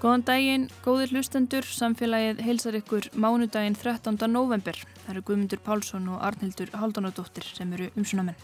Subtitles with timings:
[0.00, 4.14] Góðan daginn, góðir hlustendur, samfélagið heilsar ykkur mánudaginn 13.
[4.32, 4.78] november.
[5.02, 8.38] Það eru Guðmundur Pálsson og Arnhildur Haldunadóttir sem eru umsunamenn.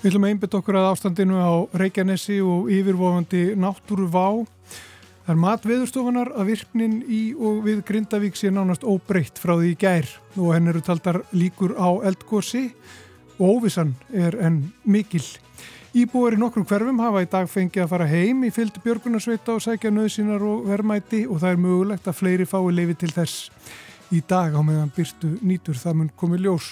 [0.00, 4.40] Við ætlum að einbita okkur að ástandinu á Reykjanesi og yfirvofandi náttúru vá.
[5.26, 9.74] Það er mat viðurstofanar að virknin í og við Grindavík sé nánast óbreytt frá því
[9.84, 10.08] gær
[10.38, 12.70] og henn eru taldar líkur á eldgósi
[13.36, 15.26] og óvissan er enn mikil.
[15.90, 19.64] Íbúar í nokkrum hverfum hafa í dag fengið að fara heim í fylgdu björgunarsveita og
[19.64, 23.48] sækja nöðsínar og verðmæti og það er mögulegt að fleiri fái leifi til þess
[24.14, 26.68] í dag á meðan byrstu nýtur það mun komið ljós.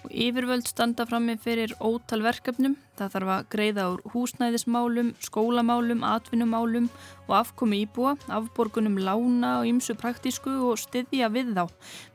[0.00, 2.76] Og yfirvöld standa frammi fyrir ótal verkefnum.
[2.96, 6.88] Það þarf að greiða úr húsnæðismálum, skólamálum, atvinnumálum
[7.26, 11.64] og afkomi íbúa, afborgunum lána og ýmsu praktísku og styðja við þá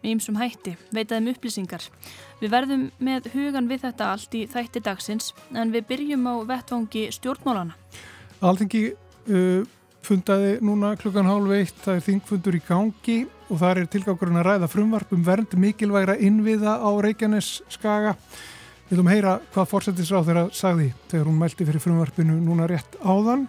[0.01, 1.85] með ýmsum hætti, veitaðum upplýsingar.
[2.41, 7.07] Við verðum með hugan við þetta allt í þætti dagsins en við byrjum á vettvangi
[7.13, 7.77] stjórnmálana.
[8.45, 9.61] Alþingi uh,
[10.05, 14.47] fundaði núna klukkan hálf eitt, það er þingfundur í gangi og þar er tilgákurinn að
[14.49, 18.15] ræða frumvarp um vernd mikilvægra innviða á Reykjanes skaga.
[18.85, 23.47] Við viljum heyra hvað fórsættisráð þeirra sagði þegar hún mælti fyrir frumvarpinu núna rétt áðan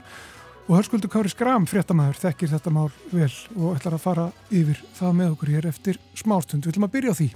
[0.67, 5.19] og hörskuldu Kári Skram, fréttamaður, þekkir þetta mál vel og ætlar að fara yfir það
[5.21, 6.65] með okkur hér eftir smástund.
[6.65, 7.29] Við viljum að byrja á því.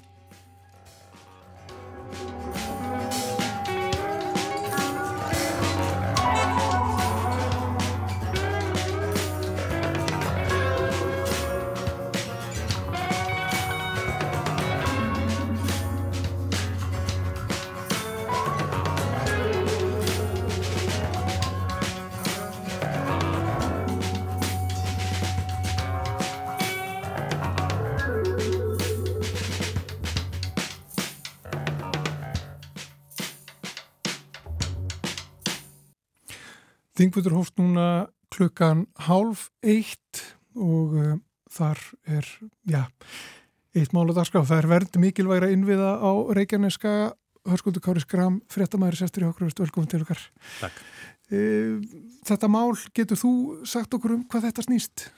[37.21, 37.87] Þingvöldur hófst núna
[38.33, 40.23] klukkan hálf eitt
[40.57, 41.09] og uh,
[41.53, 42.29] þar er,
[42.65, 42.87] já,
[43.77, 44.41] eitt mál að dagskrá.
[44.49, 46.95] Það er vernd mikilvægra innviða á Reykjaneska.
[47.51, 50.23] Hörskuldur Kári Skram, fréttamaður sestur í okkur, velkomin til okkar.
[50.63, 50.79] Takk.
[51.29, 51.85] Uh,
[52.25, 53.35] þetta mál, getur þú
[53.69, 55.11] sagt okkur um hvað þetta snýst?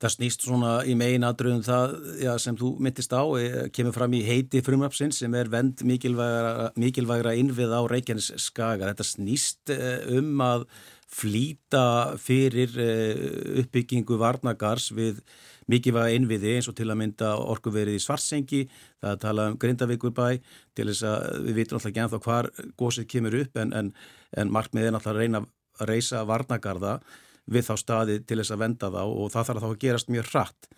[0.00, 1.92] Það snýst svona í megin aðröðum það
[2.24, 6.72] já, sem þú myndist á, e, kemur fram í heiti frumöpsins sem er vend mikilvægra,
[6.80, 8.88] mikilvægra innvið á Reykjanes skaga.
[8.88, 9.76] Þetta snýst
[10.16, 10.66] um að
[11.12, 15.20] flýta fyrir eh, uppbyggingu varnagars við
[15.70, 18.62] mikilvæga innviði eins og til að mynda orkuverið í Svarsengi,
[19.02, 20.28] það tala um Grindavíkurbæ
[20.76, 22.48] til þess að við vitum alltaf ekki ennþá hvar
[22.80, 23.92] gósið kemur upp en, en,
[24.36, 26.98] en markmiðið er alltaf að reyna að reysa varnagarða
[27.52, 30.30] við þá staði til þess að venda þá og það þarf þá að gerast mjög
[30.30, 30.70] hratt.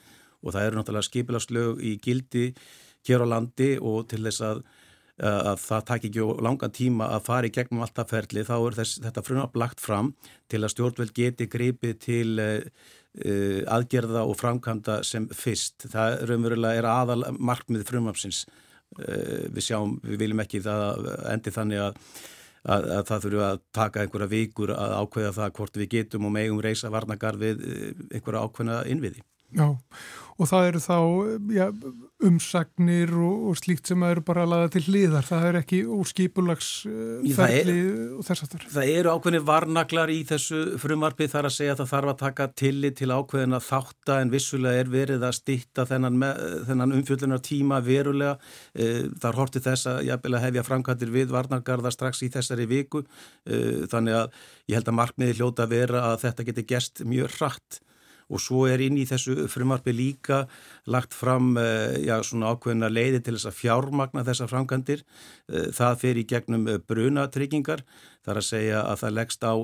[0.45, 2.47] Og það eru náttúrulega skipilarslög í gildi
[3.09, 4.65] hér á landi og til þess að
[5.22, 8.98] að það takk ekki langan tíma að fara í gegnum alltaf ferli þá er þess,
[9.04, 10.12] þetta frumab lagt fram
[10.50, 15.86] til að stjórnveld geti gripið til uh, aðgerða og framkvæmda sem fyrst.
[15.92, 18.44] Það raunverulega er aðal markmið frumabsins.
[18.98, 22.00] Uh, við sjáum, við viljum ekki það endi þannig að,
[22.64, 26.34] að, að það þurfu að taka einhverja vikur að ákveða það hvort við getum og
[26.34, 27.62] megum reysa varnagar við
[28.10, 29.22] einhverja ákveðna innviði.
[29.55, 29.66] Já,
[30.34, 30.97] og það eru þá
[31.55, 31.65] já,
[32.25, 37.77] umsagnir og, og slíkt sem eru bara að laða til hliðar, það er ekki úrskipulagsferli
[38.16, 38.65] og þess aftur.
[38.72, 42.49] Það eru ákveðinir varnaglar í þessu frumarfi þar að segja að það þarf að taka
[42.65, 46.19] tillit til ákveðina þátta en vissulega er verið að stitta þennan,
[46.71, 48.34] þennan umfjöldunar tíma verulega.
[48.74, 53.04] Eh, það er hortið þess að hefja framkvæmdir við varnagarða strax í þessari viku
[53.47, 57.36] eh, þannig að ég held að markmiði hljóta að vera að þetta geti gerst mjög
[57.39, 57.84] hratt
[58.32, 60.44] og svo er inn í þessu frumarfi líka
[60.91, 65.04] lagt fram eh, já, svona ákveðina leiði til þess að fjármagna þessar framkantir.
[65.50, 67.84] Eh, það fer í gegnum eh, brunatryggingar,
[68.24, 69.54] þar að segja að það leggst á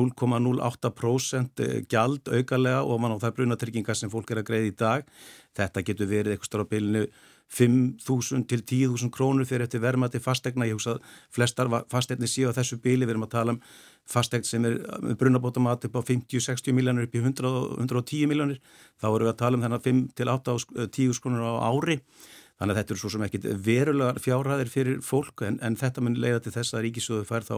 [0.00, 5.16] 0,08% gjald aukalega og mann á það brunatryggingar sem fólk er að greiða í dag.
[5.56, 7.06] Þetta getur verið eitthvað stára bilinu
[7.52, 10.66] 5.000 til 10.000 krónur fyrir eftir verma til fastegna.
[10.66, 11.04] Ég hugsa að
[11.34, 13.60] flestar fastegni séu á þessu bíli, við erum að tala um
[14.06, 14.78] fastegt sem er
[15.18, 18.60] brunabótamat upp á 50-60 miljónir upp í 100-110 miljónir
[19.00, 22.00] þá erum við að tala um þennan 5-8-10 skonur á ári.
[22.56, 26.16] Þannig að þetta er svo sem ekkit verulegar fjárhæðir fyrir fólk en, en þetta mun
[26.16, 27.56] leiða til þess að ríkisöðu fær þá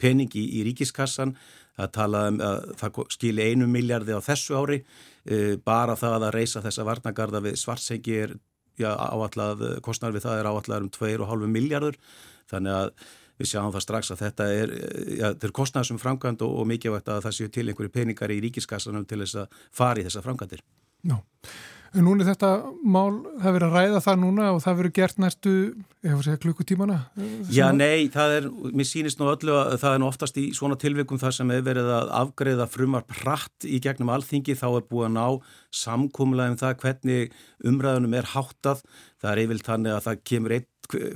[0.00, 1.34] peningi í, ríkiskassan.
[1.80, 4.80] Að tala um að það skili einu miljardi á þessu ári.
[5.24, 8.34] E, bara það að reysa þessa varnagarda við svartsengi er
[8.78, 11.98] já, áallad, kostnar við það er áallar um 2,5 miljardur
[12.50, 12.92] þannig að
[13.40, 14.72] við sjáum það strax að þetta er,
[15.16, 18.40] ja, þetta er kostnæðsum framkvæmd og, og mikilvægt að það séu til einhverju peningar í
[18.44, 20.64] ríkiskassanum til þess að fara í þessa framkvæmdir.
[21.08, 21.16] Já,
[21.90, 22.50] En núna er þetta
[22.86, 25.54] mál, það verið að ræða það núna og það verið gert næstu,
[26.04, 26.98] ég hef að segja klukkutímana?
[27.50, 28.46] Já, nei, það er,
[28.78, 31.66] mér sýnist nú öllu að það er nú oftast í svona tilvikum þar sem hefur
[31.66, 35.26] verið að afgreða frumar pratt í gegnum alþingi þá er búið að ná
[35.80, 37.38] samkúmulega um það hvernig
[37.72, 38.84] umræðunum er háttað.
[39.18, 40.69] Það er yfirlt þannig að það kemur einn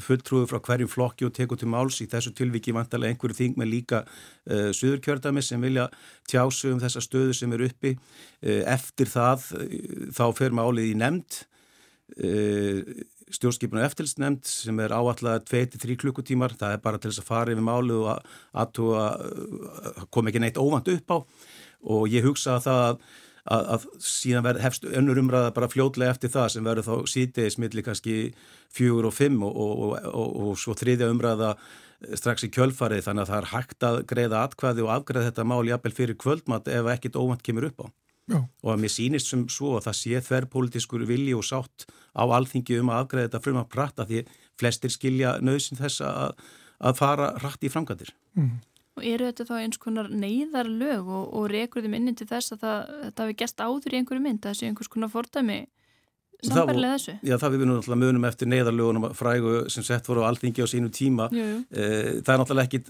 [0.04, 2.00] fulltrúið frá hverjum flokki og tekur til máls.
[2.04, 5.88] Í þessu tilviki vantarlega einhverju þing með líka uh, suðurkjördami sem vilja
[6.30, 7.96] tjásu um þessa stöðu sem er uppi.
[8.44, 9.74] Uh, eftir það uh,
[10.14, 11.42] þá fer málið í nefnd
[13.34, 16.54] stjórnskipinu eftirlsnefnd sem er áallega 2-3 klukkutímar.
[16.60, 20.60] Það er bara til þess að fara yfir málið og að, að kom ekki neitt
[20.60, 21.18] óvand upp á.
[21.94, 23.00] Og ég hugsa að það að,
[23.44, 27.84] að síðan verð, hefst önnur umræða bara fljótlega eftir það sem verður þá síðdeis millir
[27.84, 28.14] kannski
[28.72, 31.50] fjögur og fimm og, og, og, og svo þriðja umræða
[32.18, 35.62] strax í kjölfarið þannig að það er hægt að greiða atkvæði og afgreða þetta mál
[35.68, 37.86] jafnvel fyrir kvöldmatt ef ekkit óvand kemur upp á.
[38.32, 38.38] Já.
[38.64, 41.84] Og að mér sýnist sem svo að það sé þverrpolítiskur vilji og sátt
[42.16, 44.22] á alþingi um að afgreða þetta frum að prata því
[44.60, 46.38] flestir skilja nöðsinn þess að,
[46.80, 48.14] að fara rætt í framkvæmdir.
[48.38, 48.54] Mm.
[48.94, 52.60] Og eru þetta þá eins konar neyðarlög og, og rekur þeim inn til þess að
[52.62, 55.64] það, það hefur gæst áður í einhverju mynd, sé einhvers konar fordæmi
[56.44, 57.14] sambarlega þessu?
[57.24, 60.68] Já, það við vunum alltaf munum eftir neyðarlögunum frægu sem sett voru á alþingi á
[60.70, 61.28] sínu tíma.
[61.34, 61.60] Jú, jú.
[61.70, 62.80] Eh, það er náttúrulega ekki,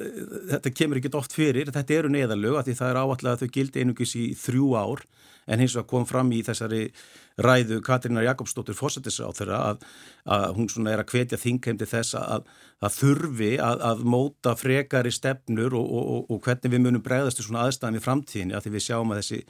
[0.53, 3.85] þetta kemur ekki oft fyrir, þetta eru neyðarlög því það er áallega að þau gildi
[3.85, 5.05] einungis í þrjú ár
[5.47, 6.89] en hins vegar kom fram í þessari
[7.45, 9.87] ræðu Katrínar Jakobsdóttir fósættisra á þeirra að,
[10.37, 12.47] að hún svona er að hvetja þingheimdi þess að,
[12.85, 17.43] að þurfi að, að móta frekari stefnur og, og, og, og hvernig við munum bregðast
[17.43, 19.41] í svona aðstæðan í framtíðinni að því við sjáum að þessi,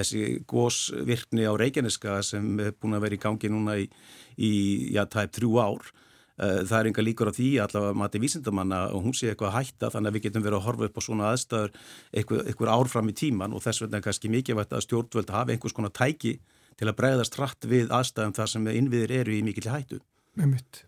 [0.00, 3.88] þessi gósvirkni á Reykjaneska sem er búin að vera í gangi núna í,
[4.36, 4.52] í
[4.96, 5.90] já, tæp þrjú ár
[6.38, 9.90] það er enga líkur á því allavega mati vísindamanna og hún sé eitthvað að hætta
[9.94, 11.72] þannig að við getum verið að horfa upp á svona aðstæður
[12.12, 15.76] eitthvað, eitthvað árfram í tíman og þess vegna er kannski mikilvægt að stjórnvöld hafa einhvers
[15.76, 16.38] konar tæki
[16.78, 19.98] til að bregðast hratt við aðstæðum þar sem innviðir eru í mikil hættu.
[20.38, 20.84] Með mitt.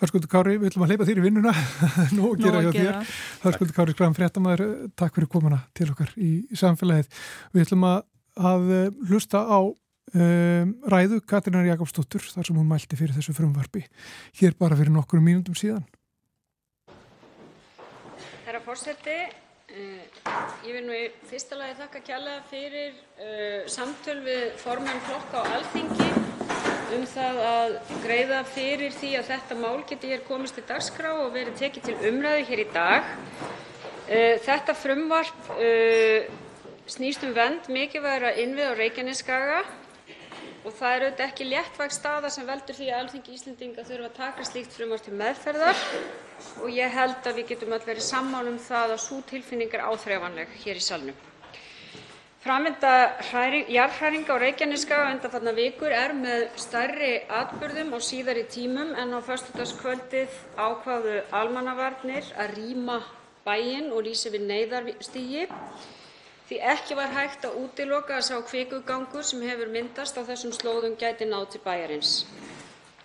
[0.00, 1.52] Hörsköldur Kári, við ætlum að leipa þér í vinnuna
[2.16, 3.16] nú að gera hjá þér.
[3.42, 4.62] Hörsköldur Kári Skræðan Fréttamaður,
[4.96, 7.10] takk fyrir komuna til okkar í samfélagið.
[7.52, 7.98] Við ætlum að,
[8.38, 8.70] að
[9.10, 9.60] hlusta á
[10.14, 13.84] um, ræðu Katrínar Jakobsdóttur þar sem hún mælti fyrir þessu frumvarfi
[14.40, 15.84] hér bara fyrir nokkru mínundum síðan.
[18.46, 20.34] Herra fórseti uh,
[20.66, 25.50] ég vil nú í fyrsta lagi þakka kjalla fyrir uh, samtöl við formen flokka á
[25.58, 26.10] alþingi
[26.90, 31.34] um það að greiða fyrir því að þetta mál geti hér komist til dagskrá og
[31.36, 33.10] verið tekið til umræðu hér í dag.
[34.10, 35.52] Uh, Þetta frumvarp
[36.90, 39.60] snýst um vend mikilvægra innvið á Reykjanesskaga.
[39.62, 39.79] og
[40.68, 44.44] það er auðvitað ekki léttvæg staða sem veldur því að Alþingi Íslendinga þurfi að taka
[44.44, 45.82] slíkt frumvarp til meðferðar
[46.60, 50.52] og ég held að við getum öll verið sammála um að sú tilfinning er áþreifanleg
[50.64, 51.16] hér í salnum.
[52.40, 52.92] Framvinda
[53.68, 60.38] jarðhræringa á Reykjanesskaga undanfarnar vikur er með stærri atburðum á síðari tímum en á föstudagskvöldið
[60.56, 62.96] ákváðu almannavarnir að rýma
[63.44, 65.44] bæinn og lýsa yfir neyðarstigi
[66.50, 70.96] því ekki var hægt að útiloka að sá kvikugangur sem hefur myndast á þessum slóðum
[70.98, 72.14] gæti náð til bæjarins.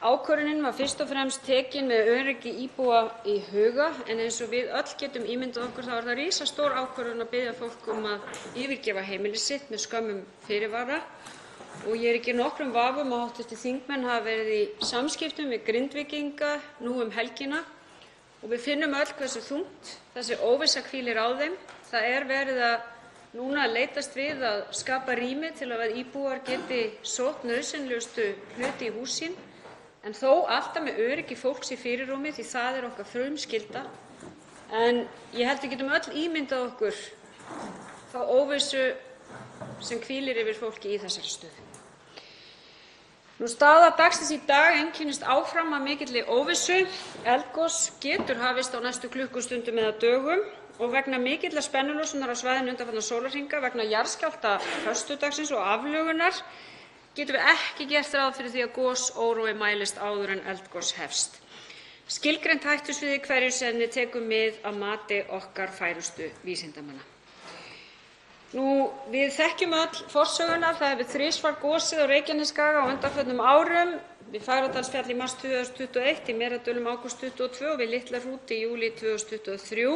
[0.01, 4.73] Ákvörðunin var fyrst og fremst tekin með öryggi íbúa í huga en eins og við
[4.73, 9.41] öll getum ímyndað okkur er það risastór ákvörðun að biðja fólk um að yfirgefa heimili
[9.41, 10.99] sitt með skömmum fyrirvara
[11.85, 13.57] ég er ekki í nokkrum vafa um að hv.
[13.61, 17.61] þingmenn hafa verið í samskiptum við Grindvíkinga nú um helgina
[18.41, 21.57] og við finnum öll hversu þungt þessi óvissa hvílir á þeim.
[21.91, 22.94] Það er verið að
[23.35, 29.19] núna leitast við að skapa rými til að íbúar geti sótt nauðsynlegustu hluti í hús
[29.19, 29.35] sín
[30.05, 33.83] en þó alltaf með öryggi fólks í fyrirrúmi því það er okkar frumskylda.
[34.75, 35.03] En
[35.35, 37.03] ég held við getum öll ímyndað okkur
[38.13, 38.87] þá óvissu
[39.83, 41.61] sem hvílir yfir fólki í þessari stöðu.
[43.51, 46.85] Staða dagsins í dag einkennist áfram af mikilli óvissu.
[47.27, 50.45] Eldgos getur hafist á næstu klukkustundum eða dögum
[50.79, 56.35] og vegna mikillar spennulosunar á svæðinu undanfarna sólarhringa vegna jarðskjálfta föstudagsins og aflögunar
[57.15, 61.41] getum við ekki gert ráð fyrir því að gosórói mælist áður en eldgos hefst.
[62.05, 67.01] Skilgreint hættusvæði hverju sinni tekur mið af mati okkar færustu vísindamanna.
[68.55, 70.75] Við þekkjum öll forsöguna.
[70.79, 73.95] Það hefur þrisvar gosið á Reykjanesskaga á undanförnum árum,
[74.31, 79.89] við Fagradalsfjall í mars 2021, í Merardölum ágúst 2022 og við Litla-Hrút í júlí 2023.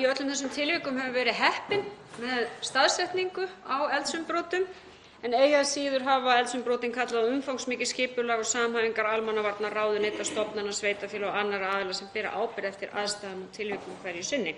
[0.00, 1.82] Í öllum þessum tilvikum höfum við verið heppin
[2.22, 4.64] með staðsetningu á eldsumbrotum
[5.26, 10.72] en eigi að síður hafa eldsumbrotin kallað á umfangsmikið skipulag og samhæfingar almannavarna, ráðuneyta, stofnana,
[10.72, 14.54] sveitarfélaga og annarra aðila sem bera ábyrgð eftir aðstæðum og tilvikum hverju sinni.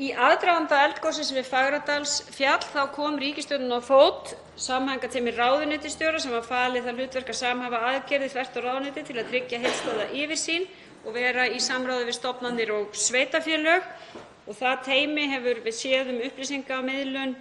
[0.00, 7.00] Í aðdraganda eldgossins við Fagradalsfjall kom ríkisstjórnin á fót samhæfingarteymi ráðuneytisstjóra sem var falið það
[7.00, 10.68] hlutverk að samhæfa aðgerðir þvert á ráðuneyti til að tryggja heildstæða yfirsýn
[11.04, 13.86] og vera í samráði við stofnanir og sveitarfélög.
[14.50, 17.36] Það teymi hefur séð um upplýsingamiðlun,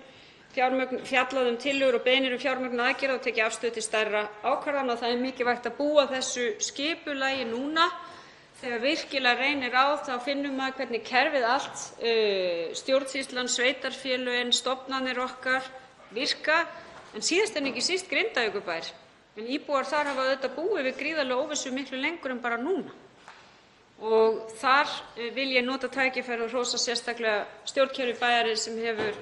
[0.54, 4.98] fjallað um tillögur og beiðnir um fjármögnun aðgerða og tekið afstöðu til stærra ákvarðana.
[5.00, 7.88] Það er mikilvægt að búa þessu skipulagi núna
[8.60, 11.84] þegar virkilega reynir á þá finnur maður hvernig kerfið allt,
[12.82, 15.66] stjórnsýslan, sveitarfélögin, stofnanir okkar
[16.14, 16.66] virka,
[17.16, 18.90] en síðast en ekki síst Grindavíkurbær.
[19.40, 22.92] Íbúar þar hafa auðvitað búið við gríðarlega óvissu miklu lengur en bara núna.
[24.00, 24.94] Þar
[25.36, 29.18] vil ég nota tækifærið og hrósa sérstaklega stjórnkerfi bæjarins sem hefur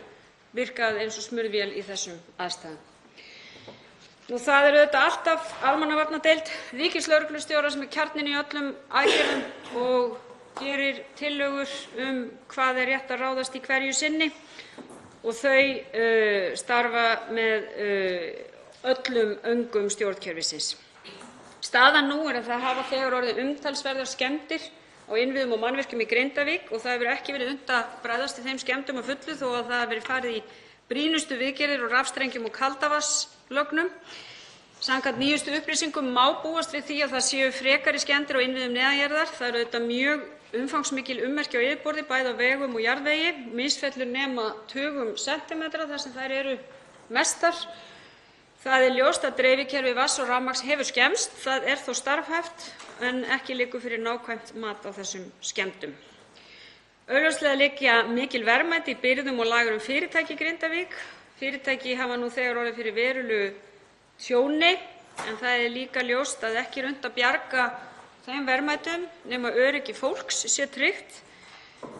[0.53, 2.77] virkað eins og smurðvél í þessum aðstæðum.
[4.27, 9.43] Það er auðvitað alltaf almannavarnadeild ríkislögreglustjóra sem er kjarninn í öllum aðgerðum
[9.81, 10.17] og
[10.59, 12.19] gerir tillögur um
[12.51, 14.29] hvað er rétt að ráðast í hverju sinni
[15.23, 17.71] þau starfa með
[18.87, 20.75] öllum öngum stjórnkerfisins.
[21.67, 24.63] Staðan nú er að það hafa þegar orðið umtalsverðar skemmdir
[25.07, 28.47] á innviðum og mannvirkjum í Grindavík og það hefur ekki verið unnt að bregðast við
[28.47, 30.41] þeim skemmdum að fullu þó að það hafi verið farið í
[30.87, 33.91] brýnustu viðgerðir á rafstrengjum og kaldavatnslögnum.
[34.87, 38.99] Samkvæmt nýjustu upplýsingum má búast við því að það séu frekari skemmdir á innviðum neðan
[39.01, 39.31] jarðar.
[39.33, 40.25] Það eru auðvitað mjög
[40.61, 43.31] umfangsmikil ummerki á yfirborði, bæði á vegum og jarðvegi.
[43.57, 46.55] Misfellur nema tugum sentímetra þar sem þær eru
[47.11, 47.57] mestar.
[48.67, 51.35] Það er ljóst að dreifikerfi vatns og rafmagns hefur skemmst.
[51.39, 52.65] Það er þó starfhæft
[53.07, 55.93] en ekki liggur fyrir nákvæmt mat á þessum skemmdum.
[57.07, 60.99] Augljóslega liggja mikil verðmæti í birgðum og lagrum fyrirtækja í Grindavík.
[61.39, 63.47] Fyrirtæki hafa nú þegar orðið fyrir verulegu
[64.19, 67.71] tjóni en það er líka ljóst að ekki er unnt að bjarga
[68.27, 71.21] þeim verðmætum nema öryggi fólks sé tryggt.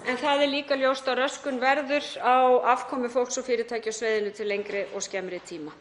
[0.03, 2.35] En það er líka ljóst að röskun verður á
[2.75, 5.71] afkomu fólks og fyrirtækja á svæðinu til lengri og skemmri tíma.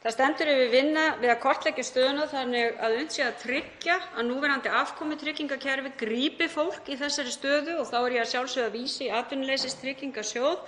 [0.00, 4.26] Það stendur yfir vinna við að kortleggja stöðuna þannig að unnt sé að tryggja að
[4.30, 9.02] núverandi afkomutryggingakerfi grípi fólk í þessari stöðu og þá er ég að sjálfsögðu að vísa
[9.04, 10.62] í Atvinnuleysistryggingasjóð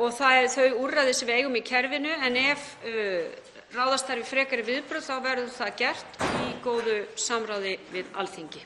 [0.00, 2.14] og þau úrræði sem við eigum í kerfinu.
[2.24, 2.64] En ef
[3.76, 8.64] ráðast þarf í frekari viðbrögð þá verður það gert í góðu samráði við Alþingi.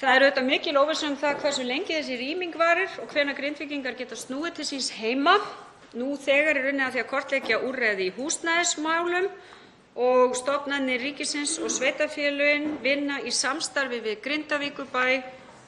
[0.00, 3.96] Það er auðvitað mikil óvissa um það hversu lengi þessi rýming varir og hvenær Grindvíkingar
[3.96, 5.38] geta snúið til síns heima.
[5.98, 9.24] Nú þegar er unnið að því að kortleggja úrræði í húsnæðismálum
[9.98, 15.02] og stofnanir ríkisins og sveitarfélögin vinna í samstarfi við Grindavíkurbæ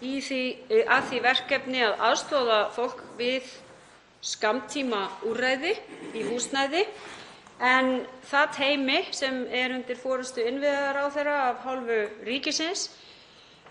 [0.02, 3.50] að því verkefni að aðstoða fólk við
[4.22, 5.74] skammtímaúrræði
[6.14, 6.86] í húsnæði.
[7.58, 12.88] Það teymi sem er undir forystu innviðaráðherra af hálfu ríkisins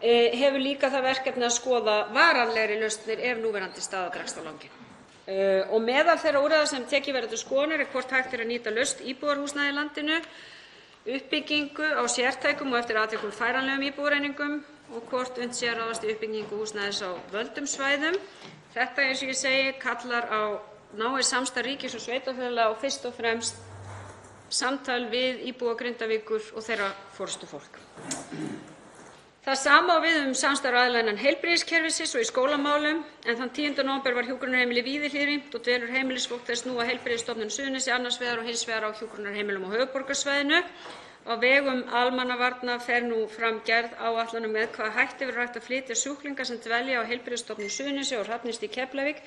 [0.01, 4.80] hefur líka það verkefni að skoða varanlegri lausnir ef núverandi staða dregst á langinn.
[5.27, 9.03] Meðal þeirra úrræða sem tekin verða til skoðunar er hvort hægt er að nýta laust
[9.05, 10.17] íbúðarhúsnæði í landinu,
[11.17, 14.57] uppbyggingu á sértækum og eftir atvikum færanlegum íbúðareiningum
[14.91, 18.17] og hvort unnt sé að ráðast í uppbyggingu húsnæðis á völdum svæðum.
[18.73, 20.41] Þetta, eins og ég segi, kallar á
[20.97, 23.61] náið samstarf ríkis og sveitarfélaga og fyrst og fremst
[24.51, 27.79] samtal við íbúa Grindavíkur og þeirra forystufólk.
[29.41, 33.79] Það sama á við um samstarf aðila innan heilbrigðiskerfisins og í skólamálum en þann 10.
[33.87, 38.37] nóvember var hjúkrunarheimilið Víðihlíð rýmt og dvelur heimilisfólk þess nú á Heilbrigðisstofnun Suðurnesja annars vegar
[38.37, 40.59] og hins vegar á hjúkrunarheimilum á höfuðborgarsvæðinu.
[41.25, 45.65] Á vegum almannavarna fer nú fram gerð áætlana um með hvaða hætti verður hægt að
[45.71, 49.25] flytja sjúklinga sem dvelja á Heilbrigðisstofnun Suðurnesja og Hrafnistu í Keflavík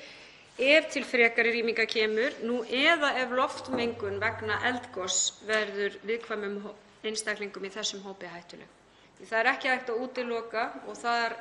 [0.69, 6.57] ef til frekari rýminga kemur nú eða ef loftmengun vegna eldgoss verður viðkvæmum
[7.03, 8.84] einstaklingum í þessum hópi hættuleg.
[9.23, 11.37] Það er ekki hægt að útiloka, og þar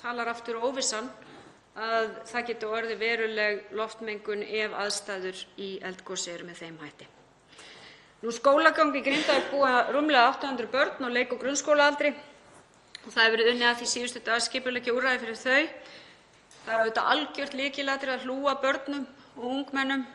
[0.00, 1.08] talar aftur óvissan,
[1.76, 7.08] að það geti orðið veruleg loftmengun ef aðstæður í eldgosi eru með þeim hætti.
[8.36, 12.14] Skólagangi í Grindavík búa rúmlega 800 börn á leik- og grunnskólaaldri
[13.04, 15.68] og það hefur verið unnið að því síðustu daga að skipuleggja úrræði fyrir þau.
[16.64, 19.04] Það er auðvitað algjört lykilatriði að hlúa að börnum
[19.36, 20.06] og ungmennum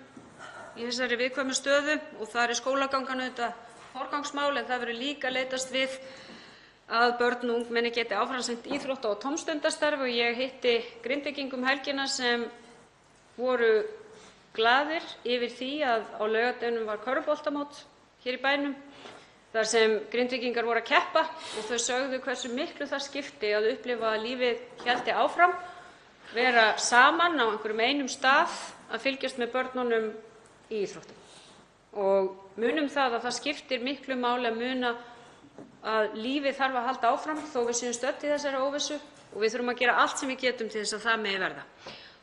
[0.75, 3.53] í þessari viðkvæmu stöðu og þar er skólagangan auðvitað
[3.93, 5.95] forgangsmál en það verður líka leitast við
[6.91, 10.11] að börn og ungmenni geti áfram sinnt íþrótta- og tómstundastarfi.
[10.11, 12.45] Ég hitti Grindvíkinga um helgina sem
[13.37, 13.85] voru
[14.53, 17.85] glaðir yfir því að á laugardeginum var körfuboltamót
[18.25, 18.75] hér í bænum
[19.53, 24.11] þar sem Grindvíkingar voru að keppa og þau sögðu hversu miklu það skipti að upplifa
[24.11, 25.55] að lífið héldi áfram,
[26.33, 28.51] vera saman á einhverjum einum stað
[28.91, 30.11] að fylgjast með börnunum
[30.71, 31.17] í íþróttum.
[32.59, 34.93] Munum það að það skiptir miklu máli að muna
[35.81, 38.99] að lífið þarf að halda áfram þó að við séum stödd í þessari óvissu
[39.31, 41.65] og við þurfum að gera allt sem við getum til að það megi verða.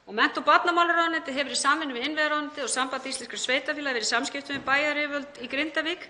[0.08, 4.56] Mennta- og barnamálaráðuneytið hefur í samvinnu við innviðaráðuneytið og Samband íslenskra sveitarfélaga verið í samskiptum
[4.56, 6.06] við bæjaryfirvöld í Grindavík.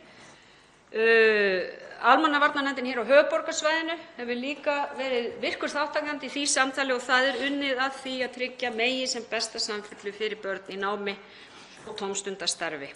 [1.99, 7.43] Almannavarnanefndin hér á höfuðborgarsvæðinu hefur líka verið virkur þátttakandi í því samtali og það er
[7.49, 11.17] unnið að því að tryggja megi sem besta samfellu fyrir börn í námi
[11.89, 12.93] og tómstundastarfi.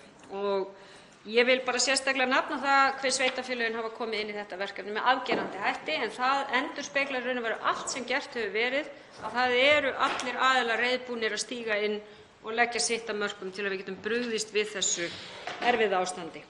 [1.23, 5.05] Ég vil bara sérstaklega nefna það hve sveitarfélögin hafa komið inn í þetta verkefni með
[5.13, 8.89] afgerandi hætti en það endurspeglar í raun og veru allt sem gert hefur verið,
[9.23, 12.01] að það eru allir aðilar reiðubúnir að stíga inn
[12.43, 15.07] og leggja sitt af mörkum til að við getum brugðist við þessu
[15.69, 16.43] erfiða ástandi.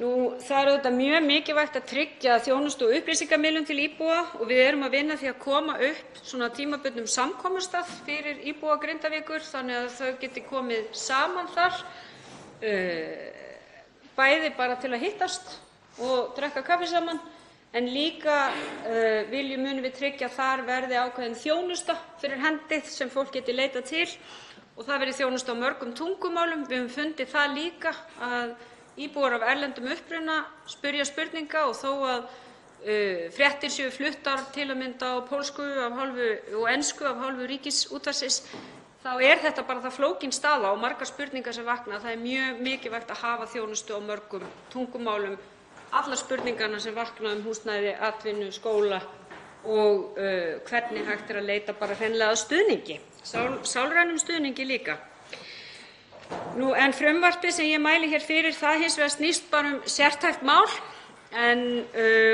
[0.00, 4.86] Það er auðvitað mjög mikilvægt að tryggja þjónustu og upplýsingamiðlun til íbúa og við erum
[4.86, 6.22] að vinna að því að koma upp
[6.56, 11.84] tímabundnum samkomustað fyrir íbúa Grindavíkur þannig að þau geti komið saman þar,
[14.20, 15.54] bæði bara til að hittast
[16.04, 17.20] og drekka kaffi saman
[17.72, 18.36] en líka
[19.30, 24.08] munum við tryggja að þar verði ákveðin þjónusta fyrir hendi sem fólk geti leitað til
[24.76, 26.64] og það verði þjónusta á mörgum tungumálum.
[26.66, 27.94] Við höfum fundið það líka
[28.26, 28.54] að
[29.00, 32.30] íbúar af erlendum uppruna spyrja spurninga og þó að
[33.36, 38.40] fréttir séu fluttar til að mynda á pólsku og ensku af hálfu Ríkisútvarpsins
[39.00, 42.24] þá er þetta bara það flókin staða og margar spurningar sem vakna að það er
[42.24, 45.38] mjög mikilvægt að hafa þjónustu á mörgum tungumálum,
[45.90, 49.00] allar spurningarnar sem vakna um húsnæði, atvinnu, skóla
[49.64, 50.18] og
[50.68, 54.96] hvernig hægt er að leita hreinlega að stuðningi, sálrænum stuðningi líka.
[56.30, 59.10] Frumvarpið sem ég mæli hér fyrir snýst hins vegar
[59.50, 60.68] bara um sértækt mál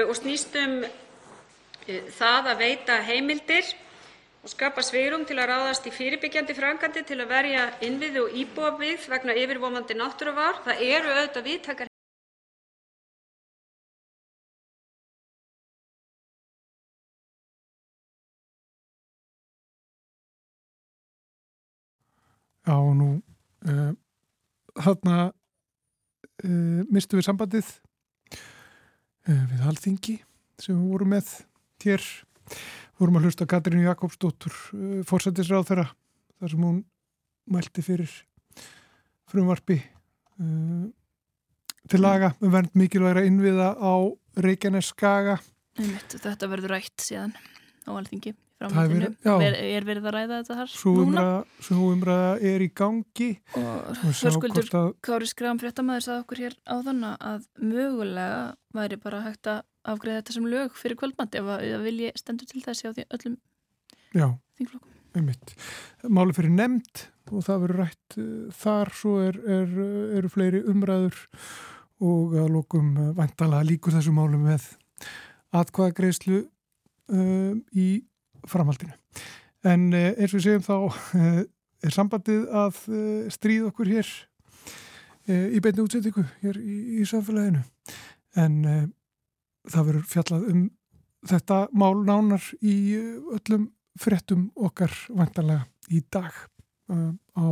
[0.07, 0.79] og snýst um
[1.87, 3.75] það að veita heimildir
[4.47, 9.09] og skapa svigrúm til að ráðast í fyrirbyggjandi framkvæmdir til að verja innviði og íbúabyggð
[9.11, 10.61] vegna yfirvofandi náttúruvár.
[10.63, 11.91] Það eru auðvitað víðtækar
[22.67, 23.11] Já, nú
[23.67, 23.93] uh,
[24.79, 27.75] þarna uh, mistum við sambandið
[29.27, 30.17] uh, við Alþingi
[30.59, 31.35] sem við vorum með
[31.83, 32.11] hér
[33.01, 34.55] vorum að hlusta Katrínu Jakobsdóttur
[35.09, 35.89] fórsættisráð þeirra
[36.41, 36.79] þar sem hún
[37.53, 38.13] mælti fyrir
[39.31, 39.81] frumvarpi
[41.87, 43.95] til laga um vernd mikilvægra innviða á
[44.43, 45.39] Reykjanes skaga
[45.77, 47.35] Þetta verður rætt síðan
[47.85, 49.11] á Alþingi framhaldinu.
[49.45, 51.25] Er, er verið að ræða þetta þar svo núna?
[51.61, 53.29] Svo umræða er í gangi.
[53.61, 54.89] Og hörskuldur að...
[55.05, 58.41] Kári Skram fréttamaður sagði okkur hér á þannig að mögulega
[58.77, 59.61] væri bara hægt að
[59.93, 63.37] afgreða þetta sem lög fyrir kvöldmatti ef að vilji stendur til þessi á því öllum
[64.17, 64.91] þingflokkum.
[64.97, 65.55] Já, einmitt.
[66.09, 68.19] Máli fyrir nefnd og það verður rætt
[68.57, 69.73] þar, svo er, er,
[70.21, 71.19] eru fleiri umræður
[72.07, 74.69] og að lókum væntalega líkur þessu málu með
[75.57, 76.43] atkvæðagreyslu
[77.13, 77.89] um, í
[78.47, 78.95] framhaldinu.
[79.67, 80.77] En eins og við segjum þá
[81.87, 82.79] er sambandið að
[83.35, 84.11] stríða okkur hér
[85.27, 87.65] í beinni útsettingu hér í, í samfélaginu.
[88.39, 88.61] En
[89.71, 90.63] það verður fjallað um
[91.27, 92.77] þetta mál nánar í
[93.35, 96.33] öllum frettum okkar vantanlega í dag
[97.35, 97.47] á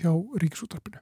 [0.00, 1.00] hjá Ríkisútarpinu.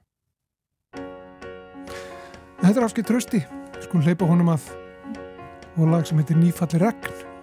[2.59, 3.39] Þetta er afskilt trösti.
[3.79, 4.65] Skulum leipa honum að
[5.79, 7.38] og lag sem heitir Nýfalli regn.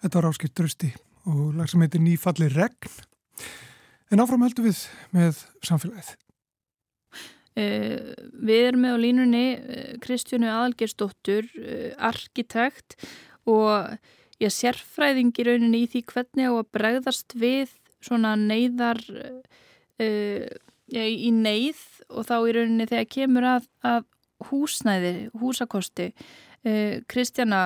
[0.00, 0.88] Þetta var áskipt drösti
[1.28, 2.92] og lag sem heitir Nýfalli regn.
[4.10, 4.80] En áfram heldur við
[5.14, 6.14] með samfélagið.
[7.60, 8.14] Uh,
[8.46, 12.96] við erum með á línunni uh, Kristjónu Aðalgersdóttur, uh, arkitekt
[13.50, 13.90] og
[14.40, 19.02] ég sérfræðing í rauninni í því hvernig á að bregðast við svona neyðar
[20.00, 24.06] í neyð og þá í rauninni þegar kemur að, að
[24.48, 27.60] húsnæði, húsakosti Uh, Kristjana,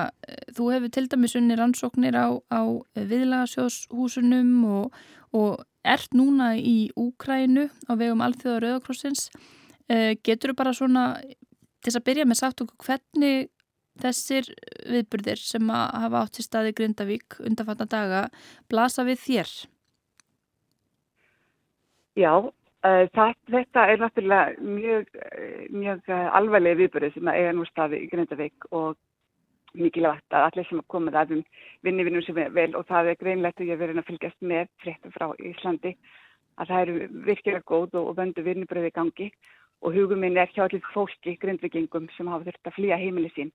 [0.55, 2.61] þú hefur til dæmis unni rannsóknir á, á
[2.95, 4.93] viðlagasjóshúsunum og,
[5.35, 9.27] og ert núna í Úkrænu á vegum Alþjóða Rauðakrossins.
[10.23, 11.03] Getur þú bara svona,
[11.83, 13.51] til þess að byrja með sagt okkur hvernig
[14.01, 14.47] þessir
[14.87, 18.21] viðburðir sem að hafa átt í staði Grindavík undanfatna daga
[18.71, 19.53] blasa við þér?
[22.15, 22.31] Já,
[23.15, 25.11] það, þetta er náttúrulega mjög,
[25.73, 28.95] mjög alvarlega viðbörði sem að eiga nú staði í Grindavík og
[29.75, 31.41] mikilvægt að allir sem að koma það um
[31.85, 34.71] vinni vinnum sem er vel og það er greinlegt og ég verið að fylgjast með
[34.83, 35.95] fréttum frá Íslandi
[36.55, 39.29] að það eru virkilega góð og vöndu vinnubröði gangi
[39.83, 43.51] og hugum minn er hjá allir fólki, grindvikingum sem hafa þurft að flýja heimili sín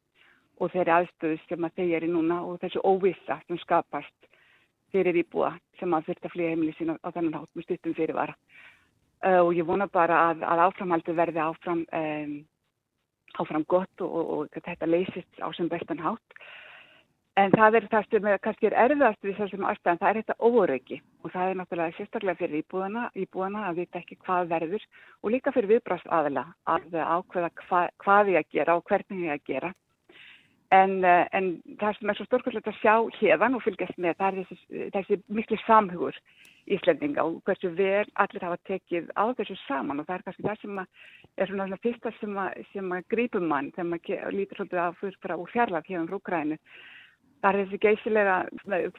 [0.60, 4.28] og þeirri aðstöðu sem að þeir eru núna og þessu óvisa sem skapast
[4.92, 8.36] fyrir íbúa sem að þurft að flýja heimili sín á þennan hátt með stuttum fyrirvara.
[9.20, 12.30] Uh, og ég vona bara að, að áframhaldi verði áfram, um,
[13.42, 16.40] áfram gott og, og, og þetta leysist á sem bestan hátt.
[17.38, 20.98] En það er það sem kannski er erfiðast við þessum aðstæðan, það er þetta óöryggi
[21.22, 24.88] og það er náttúrulega sérstaklega fyrir íbúðana, íbúðana að vita ekki hvað verður
[25.20, 29.36] og líka fyrir viðbrast aðila að ákveða hva, hvað ég að gera og hvernig ég
[29.36, 29.72] að gera.
[30.70, 31.46] En, en
[31.80, 35.16] það sem er svo stórkvöldilegt að sjá hérðan og fylgjast með, það er þessi, þessi
[35.34, 36.18] miklu samhugur
[36.70, 40.60] Íslendinga og hversu vel allir hafa tekið á þessu saman og það er kannski það
[40.60, 44.98] sem er svona svona fyrsta sem að, að grípum mann þegar maður lítur svolítið að
[45.00, 46.58] fyrir úr fjarlag um Rúkrænu.
[47.40, 48.34] Það er þessi geysilega,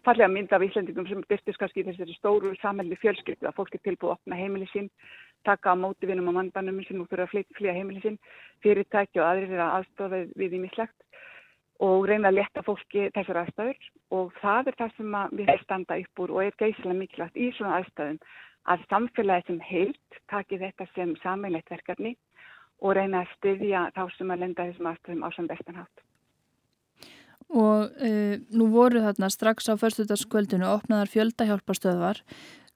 [0.03, 3.83] fallega mynd af Íslendingum sem byrstist kannski í þessi stóru samhælli fjölskyldu að fólk er
[3.85, 4.89] tilbúið að opna heimili sín,
[5.45, 8.17] taka á móti vinum og mandanum sem nú fyrir að flýja heimili sín,
[8.65, 10.97] fyrirtæki og aðrir er að aðstofa við ímislegt
[11.81, 15.97] og reyna að leta fólki þessar aðstæður og það er það sem við hefum standa
[16.03, 18.19] upp úr og er geysilega mikilvægt í svona aðstæðum
[18.71, 22.13] að samfélagi sem heilt taki þetta sem sammeilegt verkefni
[22.81, 26.07] og reyna að styðja þá sem að lenda þessum aðstæðum á sem bestanhátt.
[27.51, 32.21] Og uh, nú voru þarna strax á förstutaskvöldinu opnaðar fjöldahjálparstöðvar.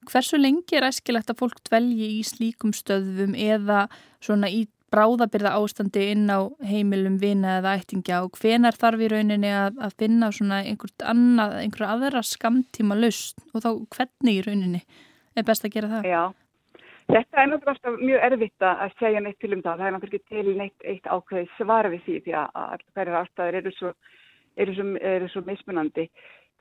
[0.06, 3.86] Hversu lengi er æskilegt að fólk dvelji í slíkum stöðum eða
[4.20, 9.52] svona í bráðabyrða ástandi inn á heimilum vina eða ættingja og hvenar þarf í rauninni
[9.52, 14.82] að, að finna svona einhverja aðra skamtíma lust og þá hvernig í rauninni
[15.36, 16.08] er best að gera það?
[16.08, 16.22] Já,
[17.12, 20.56] þetta er náttúrulega mjög erfitt að segja neitt til um það, það er náttúrulega til
[20.62, 23.92] neitt eitt ákveði svara við því því að hverjar ástæður eru svo,
[24.56, 26.08] eru svo, eru svo mismunandi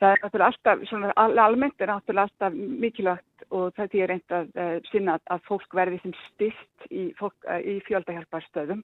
[0.02, 1.14] það er náttúrulega alltaf, svona
[1.46, 6.02] almennt er náttúrulega alltaf mikilvægt og það er reynd að uh, sinna að fólk verði
[6.04, 7.32] sem styrst í, uh,
[7.62, 8.84] í fjöldahjálparstöðum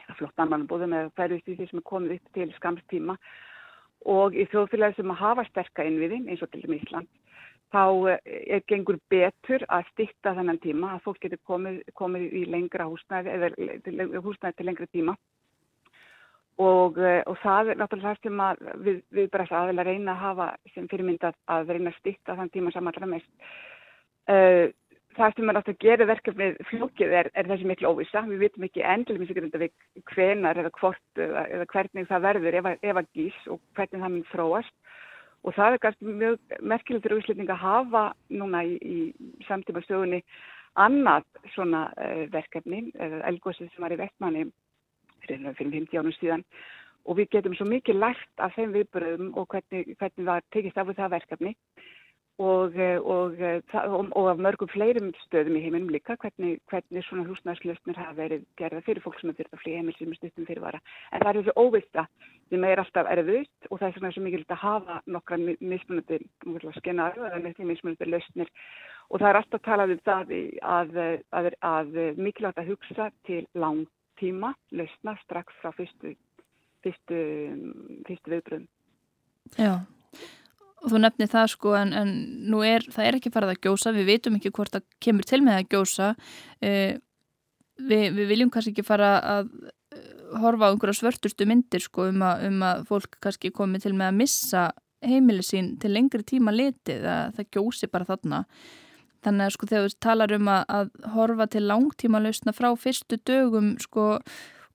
[0.00, 3.16] eða flottanmannbúðum eða ferðist í því sem er komið upp til skamstíma
[4.10, 7.10] og í þjóðfélagi sem að hafa sterka innviðin eins og til dæmis Ísland
[7.70, 12.46] þá uh, er gengur betur að styrta þennan tíma að fólk getur komið, komið í
[12.50, 15.14] lengra húsnæði eða húsnæði til lengra tíma
[16.60, 20.48] Og, eh, og það er náttúrulega það sem við, við bara að reyna að hafa
[20.74, 23.30] sem fyrirmynd að, reyna að stýtta þann tíma samanlega mest.
[24.28, 24.68] Uh,
[25.16, 28.24] það sem er náttúrulega að gera verkefnið flókið er, er þessi miklu óvisa.
[28.28, 32.60] Við vitum ekki endilega mjög sikkert við hvenar eða hvort eða, eða hvernig það verður
[32.60, 34.78] ef, ef að gís og hvernig það mun þróast.
[35.40, 40.20] Og það er kannski mjög merkilegt fyrir úsletning að hafa núna í, í samtíma stögunni
[40.76, 41.86] annað svona
[42.30, 44.50] verkefni, uh, elgósið sem var í vettmanni
[45.26, 46.44] fyrir 50 ánum síðan.
[47.08, 50.92] Og við getum svo mikið lært af þeim viðbröðum og hvernig, hvernig það tekist af
[50.92, 51.54] það verkefni.
[52.40, 53.34] Og, og,
[53.74, 58.46] og, og af mörgum fleirum stöðum í heiminum líka hvernig, hvernig svona húsnæðslöfnir hafa verið
[58.56, 60.80] gerða fyrir fólk sem fyrir að flýja heimil sem er stuttum fyrirvara.
[61.12, 62.06] En það er þessu óvista
[62.48, 66.20] sem er alltaf erfiðust og það er svona svo mikilvægt að hafa nokkra mismunandi
[66.78, 68.52] skenaðu eða mismunandi löfnir
[69.10, 70.34] og það er alltaf talað um það
[70.78, 76.14] að, að, að, að mikilvægt að hugsa til langt tíma lausna strax frá fyrstu,
[76.84, 77.22] fyrstu,
[78.08, 78.68] fyrstu viðbröðum.
[79.58, 79.72] Já,
[80.80, 82.12] og þú nefnir það sko en, en
[82.52, 85.42] nú er, það er ekki farið að gjósa, við veitum ekki hvort það kemur til
[85.44, 86.10] með að gjósa.
[86.64, 87.00] Eh,
[87.80, 92.22] við, við viljum kannski ekki fara að eh, horfa á einhverja svörtustu myndir sko um
[92.26, 94.68] að, um að fólk kannski komi til með að missa
[95.00, 98.44] heimili sín til lengri tíma litið, að það gjósi bara þarna.
[99.24, 103.20] Þannig að sko þegar við talar um að, að horfa til langtíma lausna frá fyrstu
[103.28, 104.06] dögum sko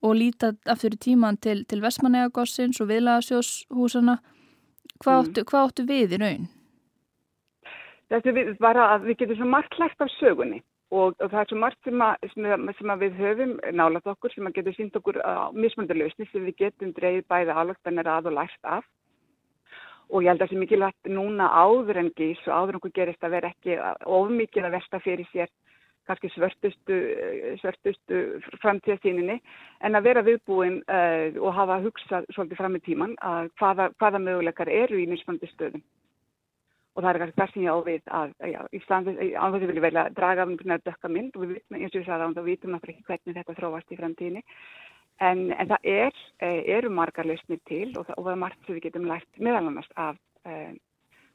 [0.04, 4.20] og líta aftur í tíman til, til Vestmanægagossins og viðlagasjóshúsana
[5.02, 5.44] Hvað mm.
[5.50, 6.48] hvað áttu við í raun?
[8.12, 10.60] Þetta er bara að við getum svo margt lært af sögunni
[10.94, 14.34] og, og það er svo margt sem, að, sem, sem að við höfum nálað okkur
[14.34, 18.38] sem að getur sínt okkur á mismöndarlausni sem við getum dreyið bæði álöktanir að og
[18.38, 18.86] lært af
[20.10, 22.96] og ég held að það sé mikilvægt núna áður en gís og áður en okkur
[22.98, 23.78] gerist að vera ekki
[24.18, 25.50] ofmikið að versta fyrir sér
[26.06, 26.96] kannski svörtustu,
[27.60, 28.22] svörtustu
[28.62, 29.40] framtíðastíninni
[29.86, 34.22] en að vera viðbúin uh, og hafa hugsað svolítið fram í tíman að hvaða, hvaða
[34.22, 35.82] möguleikar eru í mismöndi stöðum.
[36.96, 40.04] Og það er kannski það sem ég ávið að já, í ánþess að vilja velja
[40.06, 42.48] að draga af einhvern veginn dökka mynd og við, eins og ég sagði að við
[42.52, 44.44] vitum náttúrulega ekki hvernig þetta þróast í framtíðinni.
[45.24, 48.66] En, en það er, eh, eru margar lausnir til og það, og það er margt
[48.66, 50.74] sem við getum lært meðal annars af eh,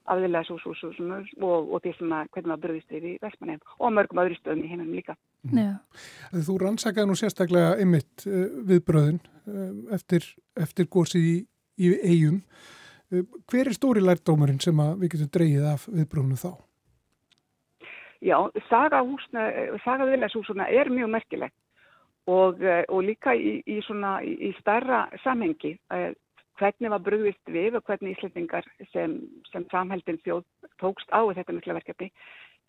[0.10, 4.22] afðilega súsúsúsum og, og því sem að hvernig maður bröðist við í Vestmannheim og mörgum
[4.24, 5.16] öðru stöðum í heiminum líka.
[5.48, 5.78] Mm.
[6.48, 10.28] Þú rannsakaði nú sérstaklega ymitt uh, eh, viðbröðin uh, eftir,
[10.60, 11.38] eftir górsið í,
[11.82, 12.42] í eigum.
[13.12, 16.52] Uh, hver er stóri lærdómarinn sem við getum dreyið af viðbröðinu þá?
[18.22, 18.38] Já,
[18.70, 19.02] saga
[20.06, 21.58] viðlæðsúsuna er mjög merkilegt
[22.30, 25.78] og, og líka í, í, svona, í starra samhengi
[26.62, 29.18] hvernig var brugvist við og hvernig íslendingar sem,
[29.50, 30.44] sem samheldin þjóð
[30.82, 32.12] tókst á þetta mikla verkefni.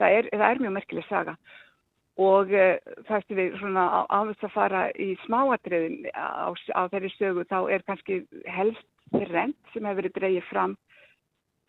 [0.01, 1.37] Það er, það er mjög merkileg saga
[2.21, 2.77] og uh,
[3.09, 7.85] það ertu við svona áðurst að fara í smáatriðin á, á þeirri sögu þá er
[7.89, 8.85] kannski helst
[9.33, 10.77] rent sem hefur verið dreyið fram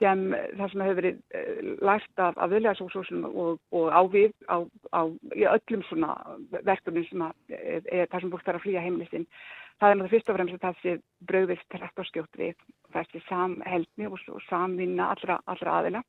[0.01, 0.21] sem
[0.57, 4.57] það sem hefur verið uh, lært af, af viðlegarsóksósunum og, og á við á,
[4.89, 5.01] á,
[5.53, 6.15] öllum svona
[6.61, 9.27] verkefnum sem að, er, er það sem búst þarf að flýja heimlisinn
[9.79, 10.93] það er náttúrulega fyrst og fremst að það sé
[11.29, 16.03] bröðvist rætt og skjótt við þessi samheldni og, og samvinna allra, allra aðila.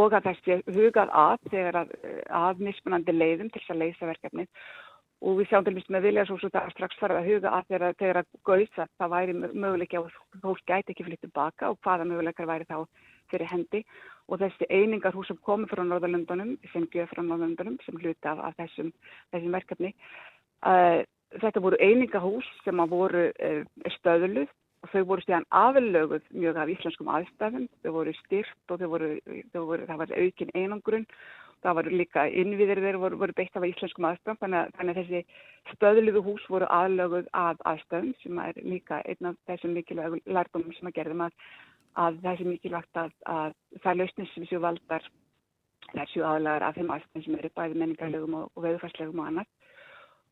[0.00, 1.94] Og að þessi hugað að þegar að,
[2.40, 4.68] að mismunandi leiðum til þess að leysa verkefnið
[5.20, 7.70] og við sjáum til dæmis með vilja svo svo það strax farið að huga að
[7.70, 10.10] þegar, þegar að gauðsa það væri möguleiki að
[10.42, 12.78] fólk gæti ekki flytt tilbaka og hvaða möguleikar væri þá
[13.30, 13.84] fyrir hendi.
[14.30, 18.40] Og þessi einingar hús sem komið frá Norðalundunum sem gjöð frá Norðalundunum sem hluti af,
[18.48, 18.92] af þessum,
[19.34, 19.92] þessum verkefni
[20.66, 21.02] uh,
[21.38, 23.60] þetta voru einingahús sem að voru uh,
[23.98, 24.48] stöðluð
[24.80, 29.10] og þau voru stíðan aðlöguð mjög af íslenskum aðstæðum, þau voru styrt og þau voru,
[29.52, 31.06] þau voru, það var aukin einangrun,
[31.64, 35.74] það var líka innviðir þeir voru, voru beitt af íslenskum aðstæðum, þannig, þannig að þessi
[35.74, 40.90] stöðluðu hús voru aðlöguð af aðstæðum sem er líka einn af þessum mikilvægum lærdómum sem
[40.90, 41.36] að gerðum að,
[42.04, 45.08] að þessi mikilvægt að, að það lausnir sem séu valdar,
[45.90, 49.30] það er séu aðlagar af þeim aðstæðum sem eru bæði menningarlegum og, og veðufarslegum og
[49.32, 49.56] annars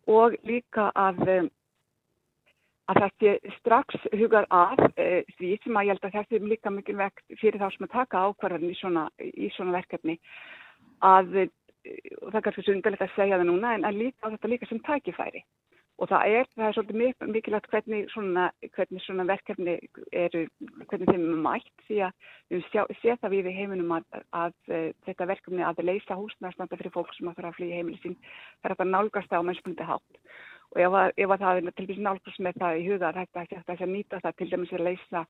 [0.09, 1.49] og líka að, um,
[2.89, 6.73] að þetta strax hugar að e, því sem að ég held að þetta er líka
[6.73, 10.17] mikilvægt fyrir þá sem að taka ákvarðan í svona, í svona verkefni
[11.05, 11.49] að, e,
[12.23, 14.69] og það er kannski svo undarlegt að segja það núna, en að líka þetta líka
[14.71, 15.45] sem tækifæri.
[15.99, 18.45] Og það er, það er svolítið mikilvægt hvernig svona,
[18.77, 19.73] hvernig svona verkefni
[20.15, 20.45] eru,
[20.85, 22.69] hvernig þeim er mætt því að við
[23.01, 26.95] séum það við í heiminum að, að, að e, þetta verkefni að leysa húsnarstanda fyrir
[26.95, 28.15] fólk sem að þarf að flýja heimili sín,
[28.63, 30.23] það er að nálgast á mennspunni hátt.
[30.69, 33.75] Og ef, ef að það er til dæmis nálgast með það í huga að þetta
[33.75, 35.25] er að nýta það til dæmis að leysa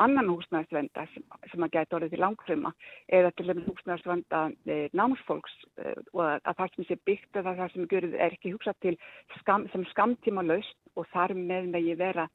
[0.00, 2.72] annan húsnæðisvenda sem, sem að geta orðið til langfrima
[3.12, 7.54] eða til dæmis húsnæðisvenda e, námsfólks e, og að, að það sem sé byggt eða
[7.60, 8.94] það sem görið er ekki hugsað til
[9.40, 12.26] skam, sem skamtíma laust og þar með megi vera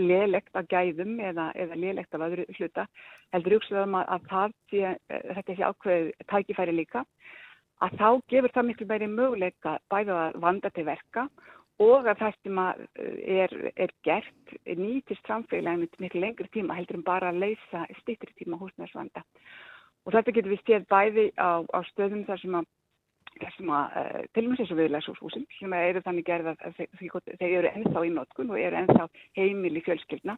[0.00, 2.88] lélegt að gæðum eða, eða lélegt af öðru hluta.
[3.36, 7.06] Heldur hugsað um að, að það sé, e, þetta sé ákveð tækifæri líka.
[7.82, 11.26] Að þá gefur það miklu meiri möguleika bæða að vanda til verka
[11.80, 17.06] og að það sem eh, er, er gert nýtist samfélaginu miklu lengri tíma heldur en
[17.06, 19.24] bara að leysa stýttri tíma húsnæðsvanda.
[20.04, 22.70] Og þetta getur við stéð bæði á, á stöðum þar sem að,
[23.42, 26.80] að uh, til og með þessu viðlægshúsum sem eru þannig gerð að
[27.38, 29.06] þeir eru ennþá í notkun og eru ennþá
[29.38, 30.36] heimil í fjölskyldna.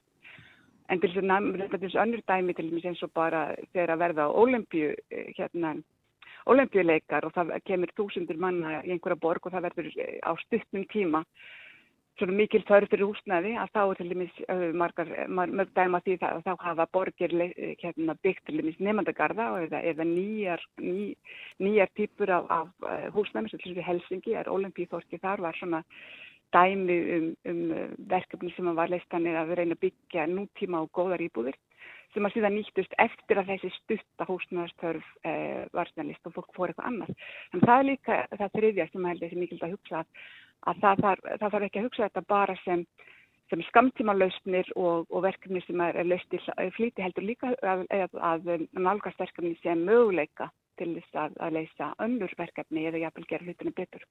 [0.92, 4.28] En til þess að önnur dæmi til og með eins og bara þegar að verða
[4.28, 5.78] á ólimpíu eh, hérna
[6.50, 10.88] olimpíuleikar og það kemur þúsundur manna í einhverja borg og það verður eh, á stutnum
[10.92, 11.22] tíma
[12.18, 16.18] svona mikil þörf fyrir húsnaði að þá er til dæmis eh, margar, mörg dæma því
[16.20, 21.14] að þá hafa borgir eh, hérna, byggt til dæmis nefndagarða eða, eða nýjar, ný,
[21.64, 25.82] nýjar típur af, af húsnaði sem til dæmis Helsingi er olimpíuþorki þar var svona
[26.54, 27.62] dæmi um, um
[28.10, 31.58] verkefni sem var leistanir að reyna að byggja nútíma og góðar íbúðir
[32.14, 36.70] sem að síðan nýttust eftir að þessi stutta húsnæðarstörf eh, var snælist og fólk fór
[36.70, 37.28] eitthvað annars.
[37.52, 40.24] En það er líka það þriðja sem held ég sem mikilvægt að hugsa að,
[40.70, 42.84] að það, þarf, það þarf ekki að hugsa þetta bara sem,
[43.52, 46.42] sem skamtíma lausnir og, og verkefni sem er laust í
[46.78, 52.34] flíti heldur líka að, að, að nálgast verkefni sem möguleika til þess að leysa önnur
[52.38, 54.06] verkefni eða jáfnvel gera hlutinu betur.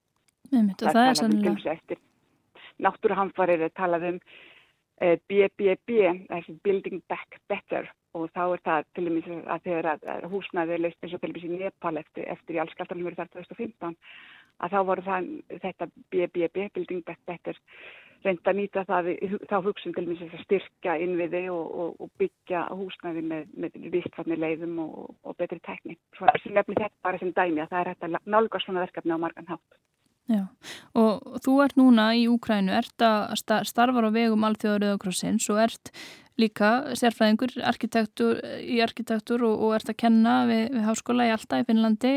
[0.52, 2.02] Nei, það, það er sannlega.
[2.84, 4.20] Náttúruhamfarir er talað um
[5.02, 5.90] BBB,
[6.30, 10.84] eh, Building Back Better og þá er það til dæmis að þegar að húsnaði er
[10.86, 13.98] leist eins og til dæmis í Nepal eftir, eftir í allskaptanum verið þar 2015
[14.62, 15.30] að þá voru það
[15.64, 17.58] þetta BBB, Building Back Better,
[18.24, 19.10] reynda að nýta það,
[19.50, 24.38] þá hugsun til dæmis að styrkja innviði og, og, og byggja húsnaði með, með vistfarni
[24.40, 25.98] leiðum og, og betri tekni.
[26.18, 29.24] Svo er þetta bara sem dæmi að það er hægt að nálga svona verkefni á
[29.26, 29.82] margan hátt.
[30.32, 30.46] Já,
[30.96, 33.36] og þú ert núna í Úkrænu, ert að
[33.68, 35.92] starfa á vegum Alþjóður Rauðakrossins og ert
[36.40, 41.60] líka sérfræðingur arkitektur, í arkitektur og, og ert að kenna við, við háskóla í Alta
[41.60, 42.14] í Finnlandi,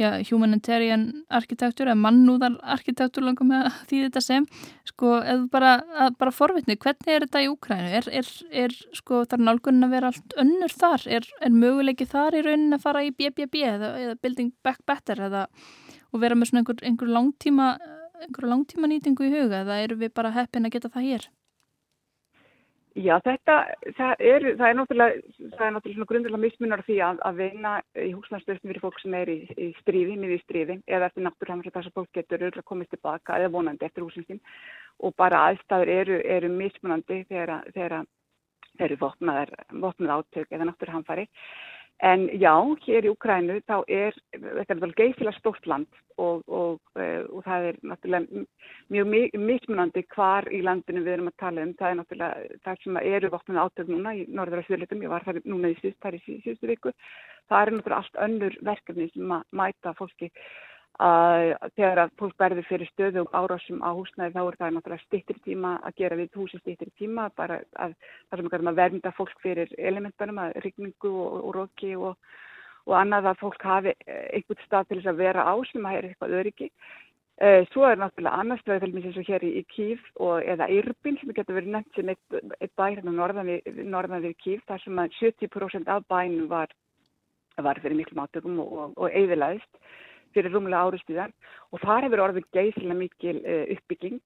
[0.00, 1.08] já, humanitarian
[1.40, 4.46] arkitektur eða mannúðar arkitektur langar með því þetta sem,
[4.92, 5.74] sko, eða bara,
[6.20, 7.92] bara forvitni, hvernig er þetta í Úkrænu?
[8.00, 8.32] Er, er,
[8.66, 11.08] er sko, þar nálgunin að vera allt önnur þar?
[11.18, 15.24] Er, er möguleiki þar í raunin að fara í BBB eða, eða Building Back Better
[15.30, 15.48] eða
[16.10, 17.72] og vera með svona einhver, einhver langtíma
[18.20, 21.28] einhver langtíma nýtingu í huga eða eru við bara heppin að geta það hér?
[22.98, 23.54] Já, þetta,
[23.94, 27.74] það er, það er náttúrulega, það er náttúrulega svona grundilega mismunar því að, að veina
[27.94, 31.70] í húsnæðstöðstum fyrir fólk sem er í, í stríði, miði í stríði, eða eftir náttúrulega
[31.76, 34.42] þess að fólk getur öll að komast tilbaka eða vonandi eftir húsinsinn
[35.06, 37.96] og bara aðstæður eru, eru mismunandi þegar, þegar
[38.82, 41.28] eru vopnað átök eða náttúrulega hamfari.
[42.00, 42.54] En já,
[42.86, 47.44] hér í Ukrænu þá er, þetta er náttúrulega geysilega stórt land og, og, eh, og
[47.44, 48.44] það er náttúrulega
[48.94, 51.74] mjög mismunandi hvar í landinu við erum að tala um.
[51.76, 55.28] Það er náttúrulega það sem eru vopnum átök núna í norður og sjölutum, ég var
[55.28, 56.94] þar núna í síðust, þar í síðustu viku.
[57.52, 60.32] Það er náttúrulega allt önnur verkefni sem að mæta fólki
[61.00, 65.04] að þegar að fólk verður fyrir stöðu og árásum á húsnæði þá er það náttúrulega
[65.06, 67.94] stittir tíma að gera við húsi stittir tíma bara að
[68.28, 72.18] það sem að vernda fólk fyrir elementunum að rigningu og, og roki og,
[72.84, 76.10] og annað að fólk hafi einhvern stað til þess að vera á sem að er
[76.10, 76.68] eitthvað öryggi.
[77.40, 80.68] Eh, svo er náttúrulega annars stöðu til eins og hér í, í Kíf og, eða
[80.68, 84.68] Irbin sem getur verið nefnt sem eitt, eitt bær hérna norðan við, norðan við Kíf
[84.68, 86.68] þar sem að 70% af bænum var,
[87.56, 89.80] var fyrir miklum átökum og eðilaðist
[90.34, 91.32] fyrir rúmulega árustíðan
[91.70, 94.20] og þar hefur orðið geysilega mikil uh, uppbygging.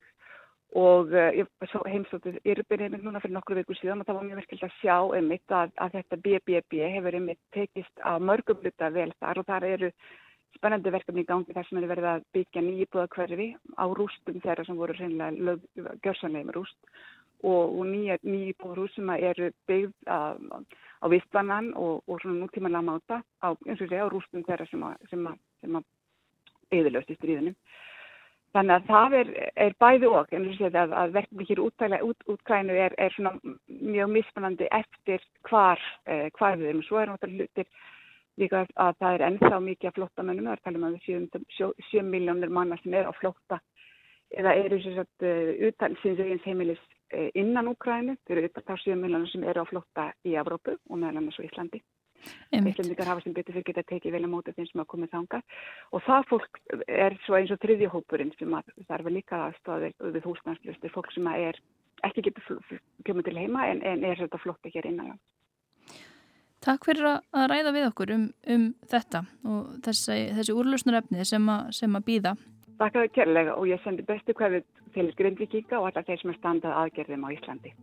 [0.75, 1.47] Og uh, ég
[1.87, 5.55] heimstótið yfirbyrðið núna fyrir nokkru viku síðan og það var mjög verkefnilega að sjá einmitt
[5.55, 9.41] að, að þetta BBB hefur einmitt tekist á mörgum hluta vel þar.
[9.43, 9.93] Og þar eru
[10.59, 13.49] spennandi verkefni í gangi þar sem er verið að byggja nýjibúða hverfi
[13.79, 16.79] á rústum þeirra sem voru reynilega gjörsanlega með rúst.
[17.45, 20.35] Og, og nýjibúða rúst sem eru byggð á,
[21.05, 25.43] á vistvannan og, og svona nútímanlega máta á, á rústum þeirra sem að, sem að
[25.65, 25.85] sem að
[26.75, 27.57] eðilöst í stríðunum.
[28.55, 29.31] Þannig að það er,
[29.65, 33.17] er bæði og, en séð að, að verkefni hér útælega út, er, er
[33.67, 36.85] mjög mismunandi eftir hvar, eh, hvar við erum.
[36.87, 37.67] Svo er náttúrulega hlutir
[38.39, 42.05] líka að það er ennþá mikið að flotta mennum, það er talað um að 7
[42.07, 43.59] miljónir manna sem er á flotta
[44.35, 45.27] eða eru sem sagt
[45.69, 46.81] utan síns heimilis
[47.15, 50.77] uh, innan Úkrænu, þau eru utan þá 7 miljónir sem eru á flotta í Evrópu
[50.79, 51.83] og meðal annars á Íslandi.
[52.55, 55.43] Íslandingar hafa sem betur fyrir geta tekið vel á móti þeim sem hafa komið þangað
[55.91, 58.59] og það fólk er svo eins og þriðjahópurinn sem
[58.89, 61.61] þarf líka aðstofið við húsnæðslustur, fólk sem er
[62.05, 62.61] ekki getur
[63.05, 65.19] kjömið til heima en, en er þetta flotta hér innan.
[66.65, 71.99] Takk fyrir að ræða við okkur um, um þetta og þessi, þessi úrlösnaröfni sem, sem
[71.99, 72.33] að býða.
[72.79, 74.65] Takk að það kærlega og ég sendi bestu hverfið
[74.95, 77.75] til Grindvíkíka og alla þeir sem er standað aðgerðum á Íslandi.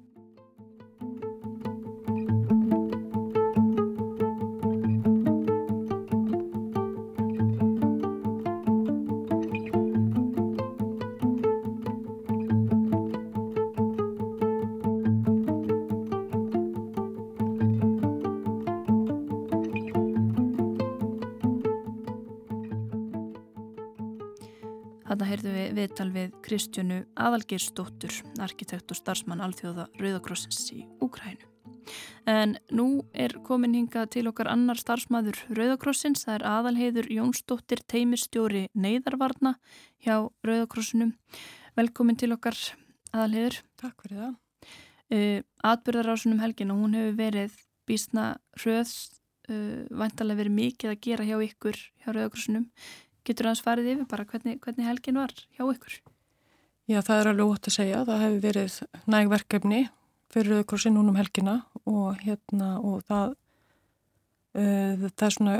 [25.75, 28.13] Viðtal við Kristjánu Aðalgirsdóttur,
[28.43, 31.47] arkitekt og starfsmann alþjóða Rauðakrossins í Úkrænu.
[32.29, 38.67] En nú er komin hinga til okkar annar starfsmæður Rauðakrossins, það er aðalheiður Jónsdóttir, teimistjóri
[38.77, 39.55] Neiðarvarna
[40.03, 41.15] hjá Rauðakrossinum.
[41.79, 42.57] Velkomin til okkar
[43.11, 43.61] aðalheiður.
[43.81, 44.35] Takk fyrir það.
[45.11, 47.55] Uh, Atbyrðarásunum helgin og hún hefur verið
[47.89, 48.27] bísna
[48.63, 48.91] röð,
[49.49, 52.69] uh, vantalega verið mikið að gera hjá ykkur hjá Rauðakrossinum.
[53.27, 55.97] Getur það að svarið yfir bara hvernig, hvernig helgin var hjá ykkur?
[56.89, 58.05] Já, það er alveg ótt að segja.
[58.07, 58.77] Það hefur verið
[59.13, 59.81] nægverkefni
[60.31, 63.35] fyrir Rauðakrossin núnum helgina og hérna og það,
[64.57, 65.55] uh, það er svona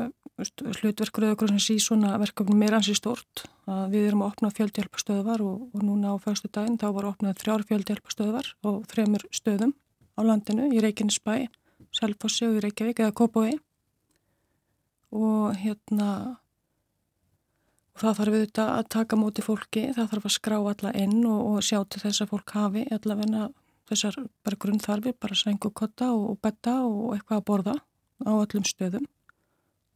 [0.82, 3.46] hlutverk Rauðakrossins í svona verkefni meira hansi stort.
[3.68, 7.66] Við erum að opna fjöldhjálpastöðvar og, og núna á fyrstu daginn þá var opnað þrjár
[7.70, 9.76] fjöldhjálpastöðvar og þremur stöðum
[10.18, 11.46] á landinu í Reykjanesbæ,
[11.94, 13.54] Selfossi og í Reykjavík eða Kópói
[15.12, 16.41] og hérna
[18.00, 21.66] Það þarf auðvitað að taka móti fólki, það þarf að skrá alla inn og, og
[21.66, 23.50] sjá til þess að fólk hafi allavegna
[23.92, 27.76] þessar bara grunnþarfi, bara sengu kotta og, og betta og eitthvað að borða
[28.24, 29.08] á öllum stöðum.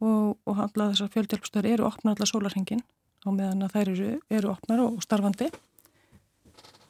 [0.04, 2.84] Og, og alla þessar fjöldhjálpstöður eru opnar alla sólarhengin
[3.24, 5.48] á meðan að þær eru, eru opnar og starfandi.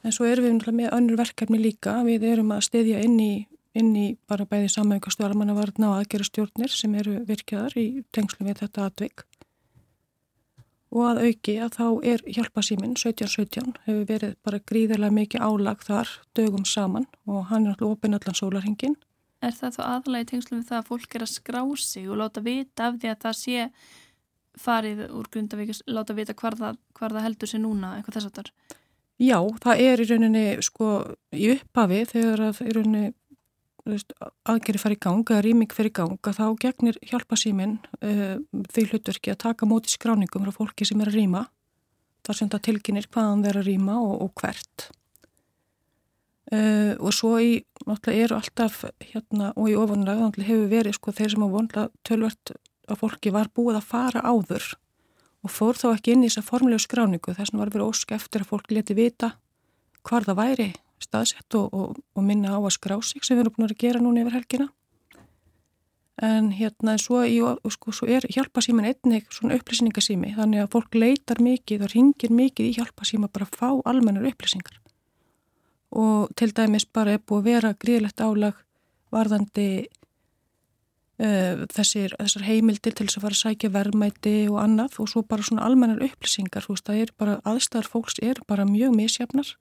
[0.03, 3.31] En svo erum við með önnur verkefni líka, við erum að stiðja inn í,
[3.79, 8.91] inn í bara bæði samaukastu almannavarna og aðgerastjórnir sem eru virkjaðar í tengslum við þetta
[8.91, 9.23] atvik
[10.93, 16.13] og að auki að þá er hjálpasíminn 1717 hefur verið bara gríðilega mikið álag þar
[16.37, 18.97] dögum saman og hann er alltaf ofinn allan sólarhingin.
[19.43, 22.21] Er það þá aðalega í tengslum við það að fólk er að skrá sig og
[22.21, 23.67] láta vita af því að það sé
[24.57, 28.51] farið úr Grundavík, láta vita hvar það, hvar það heldur sér núna, eitthvað þess er?
[29.17, 30.89] Já, það er í rauninni sko
[31.33, 33.13] í upphafi þegar að í rauninni
[34.47, 38.37] aðgeri fara í gang eða rýming fyrir í gang að þá gegnir hjálpa síminn uh,
[38.73, 41.45] því hlutverki að taka móti skráningum frá fólki sem er að rýma
[42.27, 44.87] þar sem það tilginir hvaðan þeir að rýma og, og hvert.
[46.47, 51.33] Uh, og svo í náttúrulega eru alltaf hérna og í ofanlega hefur verið sko þeir
[51.33, 52.53] sem á vonlega tölvert
[52.87, 54.67] að fólki var búið að fara áður
[55.43, 58.43] og fór þá ekki inn í þessa formlegu skráningu þess að var verið ósk eftir
[58.43, 59.33] að fólk leti vita
[60.07, 60.69] hvar það væri
[61.03, 64.01] staðsett og, og, og minna á að skrá sig sem við erum búin að gera
[64.01, 64.67] núna yfir helgina.
[66.17, 67.37] En hérna svo, í,
[67.75, 72.71] sko, svo er hjálpasímin einnig svona upplýsingasími þannig að fólk leitar mikið og ringir mikið
[72.71, 74.79] í hjálpasíma bara að fá almennar upplýsingar.
[75.93, 78.57] Og til dæmis bara er búið að vera gríðlegt álag
[79.13, 79.69] varðandi
[81.21, 85.21] uh, þessir, þessar heimildir til þess að fara að sækja verðmæti og annað og svo
[85.21, 89.53] bara svona almennar upplýsingar þú veist það er bara aðstæðar fólks er bara mjög misjafnar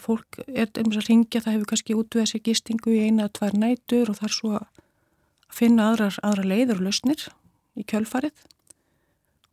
[0.00, 4.12] fólk er einmitt að ringja, það hefur kannski útvöðað sér gistingu í eina tvær nætur
[4.12, 4.82] og þar svo að
[5.52, 7.26] finna aðrar, aðra leiður og lausnir
[7.76, 8.44] í kjölfarið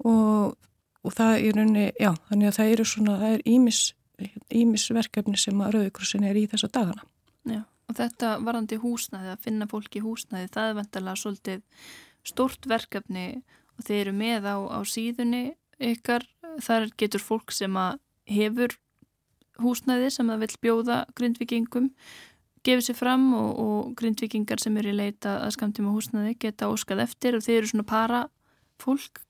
[0.03, 0.55] og,
[1.03, 3.81] og það er unni, já, þannig að það eru svona, það er ímis,
[4.63, 7.05] ímis verkefni sem að Rauðikrossin er í þessa dagana.
[7.49, 11.91] Já, og þetta varandi húsnæði, að finna fólki húsnæði, það er vendalega svolítið
[12.23, 13.27] stort verkefni
[13.77, 15.43] og þeir eru með á, á síðunni
[15.83, 16.25] ykkar,
[16.63, 18.77] þar getur fólk sem að hefur
[19.61, 21.91] húsnæði sem það vil bjóða grindvikingum
[22.63, 27.03] gefið sér fram og, og grindvikingar sem eru í leita að skamtíma húsnæði geta óskað
[27.05, 28.25] eftir og þeir eru svona para
[28.81, 29.21] fólk.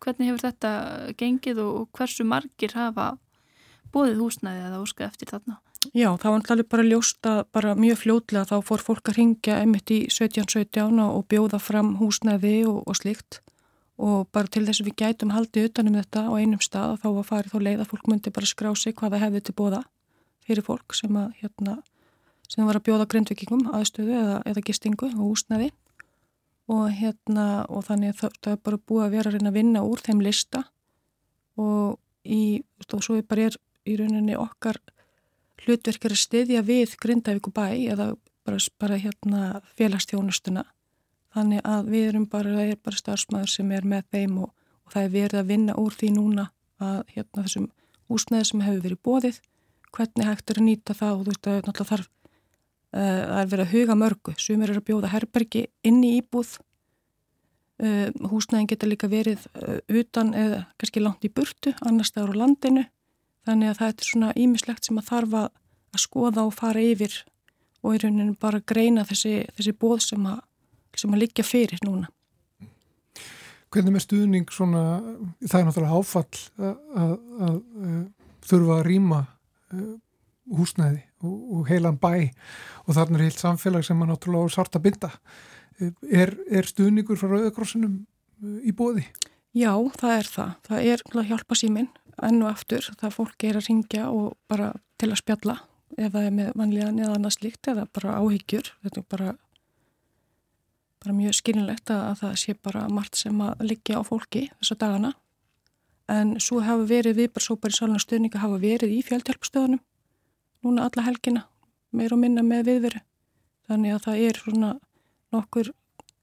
[0.00, 0.70] Hvernig hefur þetta
[1.20, 3.12] gengið og, og hversu margir hafa
[3.94, 5.60] bóðið húsnæði að óskað eftir þarna?
[5.96, 9.92] Já, það var allir bara ljósta bara mjög fljótlega þá fór fólk að ringja einmitt
[9.94, 13.40] í 1717 og bjóða fram húsnæði og, og slikt
[14.00, 17.08] og bara til þess að við gætum haldið utanum þetta á einum stað og þá
[17.10, 19.82] að farið þá leið að fólk myndi bara skrá sig hvaða hefði til bóða
[20.46, 21.76] fyrir fólk sem að hérna,
[22.48, 25.70] sem var að bjóða grindvikingum aðstöðu eða, eða gistingu og úsnaði
[26.70, 29.84] og hérna og þannig að það, er bara búið að vera að reyna að vinna
[29.86, 30.62] úr þeim lista.
[31.58, 33.56] Og í, og svo er bara er
[33.90, 34.78] í rauninni okkar
[35.64, 38.12] hlutverkar að styðja við Grindavík og bæ eða
[38.46, 39.40] bara, bara hérna
[39.76, 40.64] félagstjónustuna
[41.34, 44.48] Þannig að við erum bara, það er bara starfsmæður sem er með þeim og,
[44.86, 46.46] og það er verið að vinna úr því núna
[46.82, 47.68] að hérna þessum
[48.10, 49.38] úsnæði sem hefur verið bóðið,
[49.94, 53.52] hvernig hægt er að nýta það og þú veist að náttúrulega þarf, uh, það er
[53.52, 56.52] verið að huga mörgu, sumir eru að bjóða herbergi inn í íbúð,
[57.84, 62.38] uh, húsnæðin geta líka verið uh, utan eða kannski langt í burtu, annars það eru
[62.38, 62.86] á landinu,
[63.46, 65.50] þannig að það er svona ímislegt sem að þarf að,
[65.94, 67.22] að skoða og fara yfir
[67.80, 70.42] og í rauninu bara greina þessi, þessi bóð sem að
[71.00, 72.10] sem að liggja fyrir núna.
[73.70, 74.84] Hvernig með stuðning svona,
[75.44, 77.12] það er náttúrulega áfall að, að,
[77.46, 78.00] að, að
[78.50, 79.92] þurfa að rýma uh,
[80.58, 82.12] húsnæði og, og heilan bæ
[82.86, 85.12] og þarna er heilt samfélag sem er náttúrulega sarta binda.
[85.80, 88.00] Er, er stuðningur frá Rauðakrossinum
[88.66, 89.06] í bóði?
[89.56, 90.50] Já, það er það.
[90.66, 91.88] Það er hjálpa síminn
[92.20, 92.90] enn og aftur.
[93.00, 95.56] Það fólk er að ringja og bara til að spjalla
[95.96, 98.74] ef það er með vanlega neða annað slikt eða bara áhyggjur.
[98.84, 99.32] Þetta er bara
[101.00, 104.76] bara mjög skilinlegt að, að það sé bara margt sem að liggja á fólki þessa
[104.82, 105.12] dagana.
[106.10, 109.80] En svo hafa verið viðbarsópar í salna stöðninga hafa verið í fjöltjálpstöðunum
[110.66, 111.46] núna alla helgina
[111.96, 113.00] meir og minna með viðveru.
[113.70, 114.70] Þannig að það er svona
[115.32, 115.70] nokkur,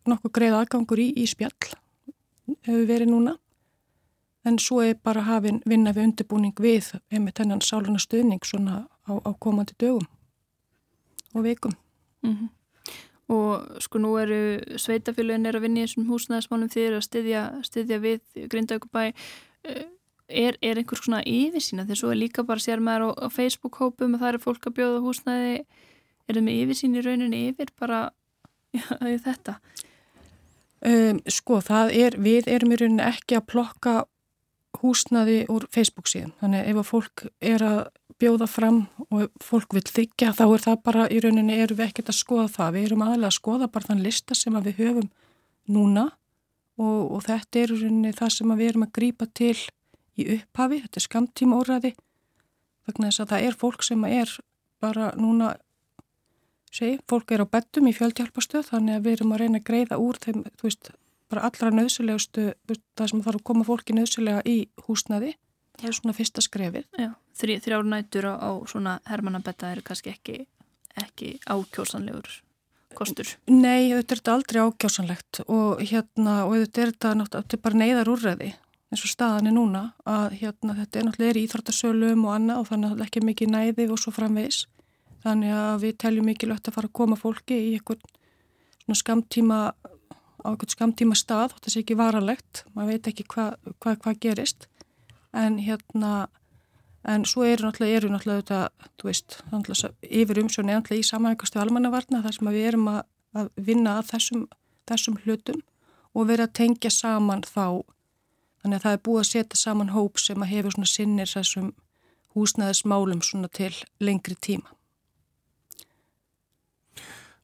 [0.07, 1.73] nokkur greið aðgangur í, í spjall
[2.67, 3.37] hefur verið núna.
[4.47, 9.13] En svo er bara hafinn vinna við undirbúning við með þennan sáluna stöðning svona á,
[9.17, 10.05] á komandi dögum
[11.33, 11.73] og vikum.
[12.21, 12.56] Mm -hmm
[13.27, 14.39] og sko nú eru
[14.79, 19.83] sveitafélagin er að vinna í þessum húsnæðismálum þeir að styðja, styðja við Grindaugubæ eh,
[20.27, 24.15] er, er einhvers svona yfirsýna þegar svo er líka bara sér maður á, á Facebook-hópum
[24.15, 28.01] og það eru fólk að bjóða húsnæði er það með yfirsýn í rauninni yfir bara
[28.75, 28.87] já,
[29.25, 29.57] þetta?
[30.87, 33.95] Um, sko það er, við erum í rauninni ekki að plokka
[34.81, 36.33] húsnaði úr Facebook síðan.
[36.41, 37.79] Þannig ef að fólk er að
[38.21, 42.11] bjóða fram og fólk vil þykja þá er það bara í rauninni erum við ekkert
[42.13, 42.73] að skoða það.
[42.75, 45.11] Við erum aðalega að skoða bara þann lista sem við höfum
[45.67, 46.07] núna
[46.77, 49.55] og, og þetta er í rauninni það sem við erum að grýpa til
[50.17, 50.81] í upphafi.
[50.85, 51.93] Þetta er skamtíma óræði
[52.87, 54.37] vegna þess að það er fólk sem er
[54.81, 55.55] bara núna
[56.73, 59.99] segi, fólk er á bettum í fjöldhjálpastöð þannig að við erum að reyna að greiða
[60.03, 60.89] úr þeim, þú veist,
[61.31, 62.51] bara allra nöðsulegustu,
[62.97, 64.57] það sem þarf að koma fólki nöðsulega í
[64.87, 65.35] húsnaði
[65.77, 66.85] það er svona fyrsta skrefið.
[66.97, 70.37] Já, þrj, þrjár nætur á, á svona hermannabetta er kannski ekki,
[70.97, 72.39] ekki ákjósanlegur
[72.97, 73.29] kostur.
[73.51, 78.11] Nei, þetta er þetta aldrei ákjósanlegt og hérna, og þetta er þetta náttúrulega bara neyðar
[78.13, 78.53] úrreði
[78.87, 82.69] eins og staðan er núna að hérna þetta er náttúrulega í Íþróttasölum og annað og
[82.71, 84.61] þannig að ekki mikið næði og svo framvegis
[85.25, 88.05] þannig að við teljum mikilvægt að fara að koma fólki í einhvern
[88.85, 89.59] svona skamtíma
[90.47, 94.69] á einhvern skamtíma stað, þetta sé ekki varalegt maður veit ekki hvað hva, hva gerist.
[95.35, 96.29] En hérna
[97.07, 99.37] en svo eru náttúrulega, eru náttúrulega þetta, þú veist,
[100.03, 103.01] yfir umsjónu eða í samanveikastu almannavarna þar sem við erum að,
[103.37, 104.47] að vinna að þessum,
[104.89, 105.61] þessum hlutum
[106.17, 107.83] og vera að tengja saman þá.
[108.63, 111.69] Þannig að það er búið að setja saman hóp sem að hefur svona sinnir þessum
[112.35, 113.73] húsnæðismálum svona til
[114.03, 114.73] lengri tíma.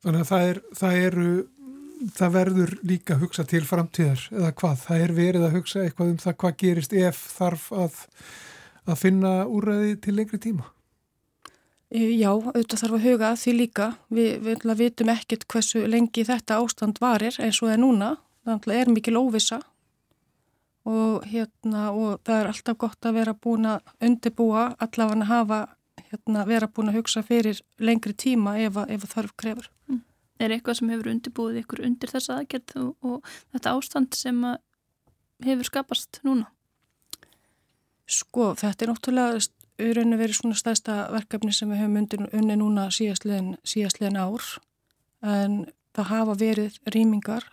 [0.03, 1.27] Þannig að það, er, það, eru,
[2.13, 4.79] það verður líka að hugsa til framtíðar eða hvað?
[4.85, 7.99] Það er verið að hugsa eitthvað um það hvað gerist ef þarf að,
[8.85, 10.69] að finna úrræði til lengri tíma?
[11.93, 13.87] Já, auðvitað þarf að huga því líka.
[14.09, 18.09] Vi, við vitum ekkert hversu lengi þetta ástand varir eins og það er núna.
[18.43, 19.59] Það er mikil óvisa
[20.89, 25.59] og, hérna, og það er alltaf gott að vera búin að undirbúa, allavega að hafa
[26.09, 29.69] hérna, vera búin að hugsa fyrir lengri tíma ef, ef þarf krefur.
[30.41, 34.39] Er eitthvað sem hefur undirbúið ykkur undir þessa aðgerð og, og þetta ástand sem
[35.45, 36.49] hefur skapast núna?
[38.09, 43.55] Sko, þetta er náttúrulega auðvitað verið svona stæðsta verkefni sem við höfum unni núna síðastliðin,
[43.67, 44.49] síðastliðin ár.
[45.23, 45.63] En
[45.95, 47.47] það hafa verið rýmingar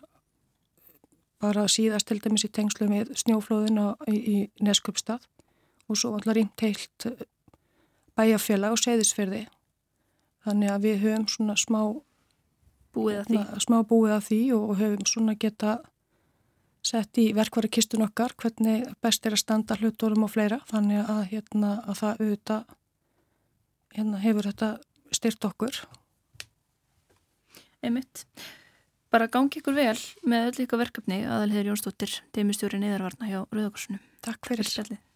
[1.40, 5.24] bara síðast til dæmis í tengslu með snjóflóðina í, í Neskjöpstað
[5.88, 7.06] og svo allar rýmt heilt
[8.18, 9.46] bæjarfélag og segðisferði
[10.44, 11.80] þannig að við höfum svona smá
[12.94, 15.78] búið að því, smá búið að því og höfum svona geta
[16.86, 20.60] sett í verkværi kistun okkar hvernig best er að standa hluturum og fleira.
[20.70, 22.76] Þannig að, hérna, að það auðvitað
[23.96, 24.70] hérna, hefur þetta
[25.16, 25.82] styrt okkur.
[27.84, 28.24] Einmitt.
[29.10, 34.02] Bara gangi ykkur vel með öll ykkur verkefni aðalhegur Jónsdóttir, teimistjóri neðarvarna hjá Rauðakorsunum.
[34.22, 34.70] Takk fyrir.
[34.70, 35.09] fyrir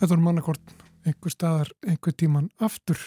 [0.00, 0.74] þetta er mannakort
[1.06, 3.00] einhver staðar, einhver tíman aftur.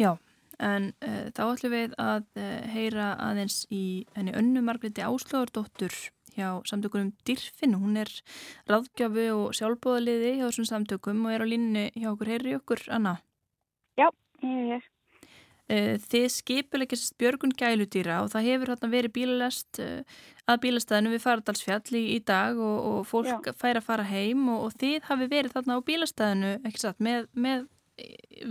[0.00, 0.16] Já,
[0.62, 5.94] en uh, þá ætlum við að uh, heyra aðeins í henni önnu Margretti Áslögardóttur
[6.36, 7.78] hjá samtökunum Dirfin.
[7.80, 8.10] Hún er
[8.68, 12.34] ráðgjafu og sjálfbóðaliði hjá þessum samtökum og er á línni hjá okkur.
[12.34, 13.18] Heyri okkur, Anna?
[13.96, 14.10] Já,
[14.42, 14.92] ég er hér.
[15.66, 21.22] Eh, þið skipuleikist björgun gæludýra og það hefur hérna verið bílalest eh, að bílastæðinu við
[21.24, 23.54] Faradalsfjall í, í dag og, og fólk Já.
[23.58, 27.64] fær að fara heim og, og þið hafi verið þarna á bílastæðinu satt, með, með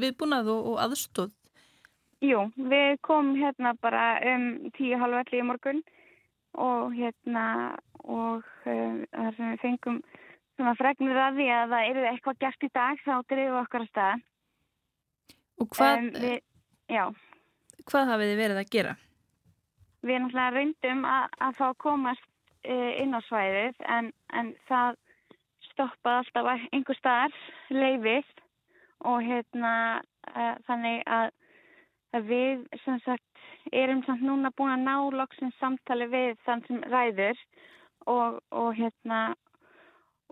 [0.02, 1.32] viðbúnað og, og aðstóð.
[2.26, 4.44] Jú, við komum hérna bara um
[4.76, 5.80] tíu halv allir í morgun
[6.60, 7.46] og hérna
[8.04, 10.02] og um, þar sem við fengum
[10.58, 13.88] svona fregnir að því að það eru eitthvað gert í dag þá drifum við okkar
[13.88, 14.20] að staða.
[15.64, 15.96] Og hvað...
[15.96, 16.38] Um, við,
[16.92, 17.10] Já.
[17.86, 18.94] Hvað hafið þið verið að gera?
[20.06, 22.28] Við erum náttúrulega reyndum að, að fá að komast
[22.70, 25.00] uh, inn á svæðið en, en það
[25.72, 27.40] stoppaði alltaf einhver staðar
[27.74, 28.30] leifið
[29.06, 29.74] og hérna
[30.32, 31.32] uh, þannig að,
[32.16, 36.84] að við sem sagt erum samt núna búin að ná loksins samtali við þann sem
[36.94, 37.42] ræður
[38.06, 39.22] og, og hérna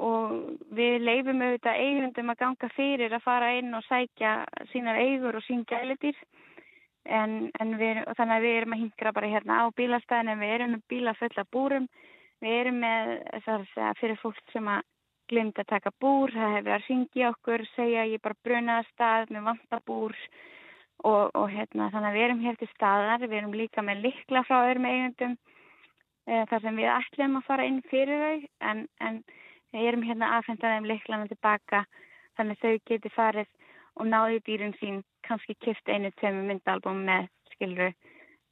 [0.01, 0.31] og
[0.73, 4.31] við leifum auðvitað eigundum að ganga fyrir að fara inn og sækja
[4.71, 6.17] sínar eigur og sín gælitýr
[7.05, 10.55] en, en við, þannig að við erum að hingra bara hérna á bílastæðin en við
[10.55, 11.87] erum með bíla fulla búrum.
[12.43, 13.13] Við erum með
[13.45, 14.81] þess fyrir fólk sem að
[15.31, 19.47] glimta að taka búr það hefur að ringja okkur, segja ég bara brunaða stað með
[19.47, 20.17] vantabúr
[21.03, 24.43] og, og hérna þannig að við erum hér til staðar, við erum líka með likla
[24.47, 25.37] frá öðrum eigundum
[26.27, 28.51] e, þar sem við ætlum að fara inn fyrir þau.
[28.71, 29.21] En, en
[29.73, 31.83] við erum hérna aðfendaðum liklana tilbaka
[32.37, 33.49] þannig að þau geti farið
[33.99, 37.91] og náði dýrin sín kannski kipt einu tveimu myndalbum með skilru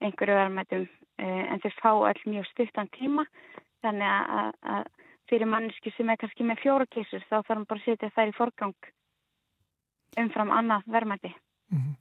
[0.01, 3.25] einhverju verðmættum uh, en þau fá all mjög stuttan tíma
[3.81, 4.89] þannig að, að
[5.29, 8.31] fyrir manneski sem er kannski með fjóra kísur þá þarf hann bara að setja þær
[8.31, 8.91] í forgang
[10.21, 11.31] umfram annað verðmætti.
[11.71, 11.95] Mm -hmm.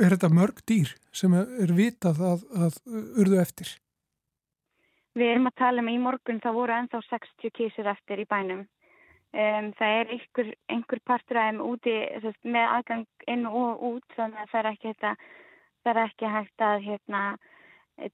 [0.00, 2.78] Er þetta mörg dýr sem er vitað að, að
[3.20, 3.72] urðu eftir?
[5.18, 8.62] Við erum að tala um í morgun það voru ennþá 60 kísur eftir í bænum.
[9.32, 11.94] Um, það er einhver, einhver partur af þeim úti
[12.44, 16.84] með aðgang inn og út þannig að það er ekki, það er ekki hægt að
[16.86, 17.22] hérna,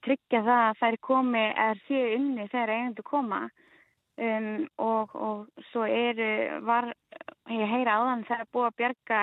[0.06, 3.40] tryggja það að þær komi er séu unni þegar eigindu koma.
[4.18, 6.30] Um, og, og svo eru,
[6.66, 6.90] var,
[7.54, 9.20] ég heyra á þann það er búið að bjerga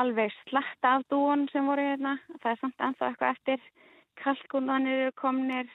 [0.00, 3.64] alveg slatta af dúon sem voru hérna, það er samt ennþá eitthvað eftir,
[4.20, 5.70] kalkunanir komnir,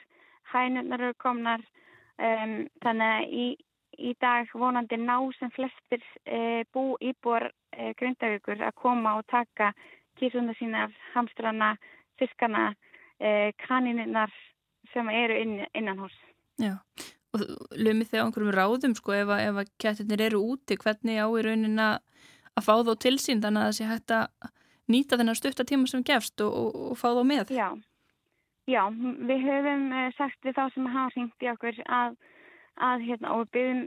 [0.52, 1.62] hænurnar eru komnar
[2.18, 3.46] um, þannig að í
[3.98, 9.72] í dag vonandi ná sem flestir e, bú íbúar e, Grindavíkur að koma og taka
[10.20, 11.74] kísuna sína, hamstrana,
[12.20, 12.70] fiskana,
[13.20, 14.32] e, kaninnar
[14.92, 16.16] sem eru inn, innan hús.
[16.60, 16.76] Já,
[17.34, 17.44] og
[17.76, 21.44] lumið þegar einhverjum ráðum sko ef að, ef að kettinir eru úti, hvernig á í
[21.44, 24.52] raunin að fá þá til sín þannig að það sé hægt að
[24.92, 27.52] nýta þennan stuttatíma sem gefst og, og, og fá þá með?
[27.52, 27.68] Já,
[28.66, 28.82] já,
[29.28, 32.16] við höfum e, sagt við þá sem hafa hringt í okkur að
[32.76, 33.82] að hérna og við byrjum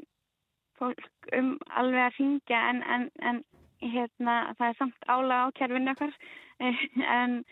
[0.79, 3.41] fólk um alveg að ringja en, en, en
[3.83, 6.13] hérna það er samt ála á kjærfinu okkar.
[7.19, 7.43] En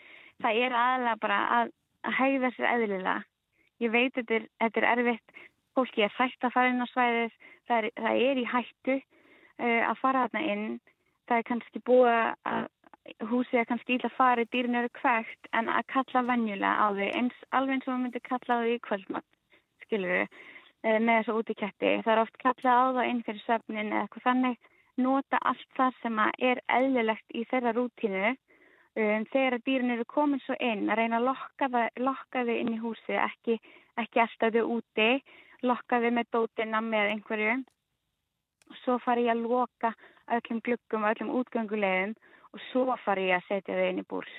[0.42, 1.70] það er aðalega bara að,
[2.04, 3.14] að hægða sér eðlilega.
[3.80, 5.38] Ég veit þetta er, þetta er erfitt,
[5.78, 7.38] fólki er hægt að fara inn á svæðið,
[7.70, 10.66] það er, það er í hættu uh, að fara þarna inn,
[11.30, 12.18] það er kannski búið
[12.52, 12.68] að
[13.30, 17.40] húsið er kannski íla farið, dýrin eru kvægt en að kalla vennjulega á þau, eins,
[17.50, 19.28] alveg eins og við myndum kalla þau í kvöldmatt,
[19.84, 20.38] skilur við
[20.86, 21.92] Eh, með þessu útiketti.
[22.04, 24.68] Það er oft kallað á það inn fyrir söfnin eða eitthvað þannig.
[25.02, 30.54] Nota allt það sem er eðlilegt í þeirra rútínu um, þegar dýrin eru komin svo
[30.62, 33.58] inn að reyna að lokka, það, lokka þau inn í húsi, ekki,
[34.02, 35.08] ekki alltaf þau úti,
[35.66, 37.58] lokka þau með dótina með einhverju.
[38.84, 39.92] Svo far ég að loka
[40.34, 42.14] öllum glukkum og öllum útgöngulegum
[42.52, 44.34] og svo far ég að setja þau inn í búrs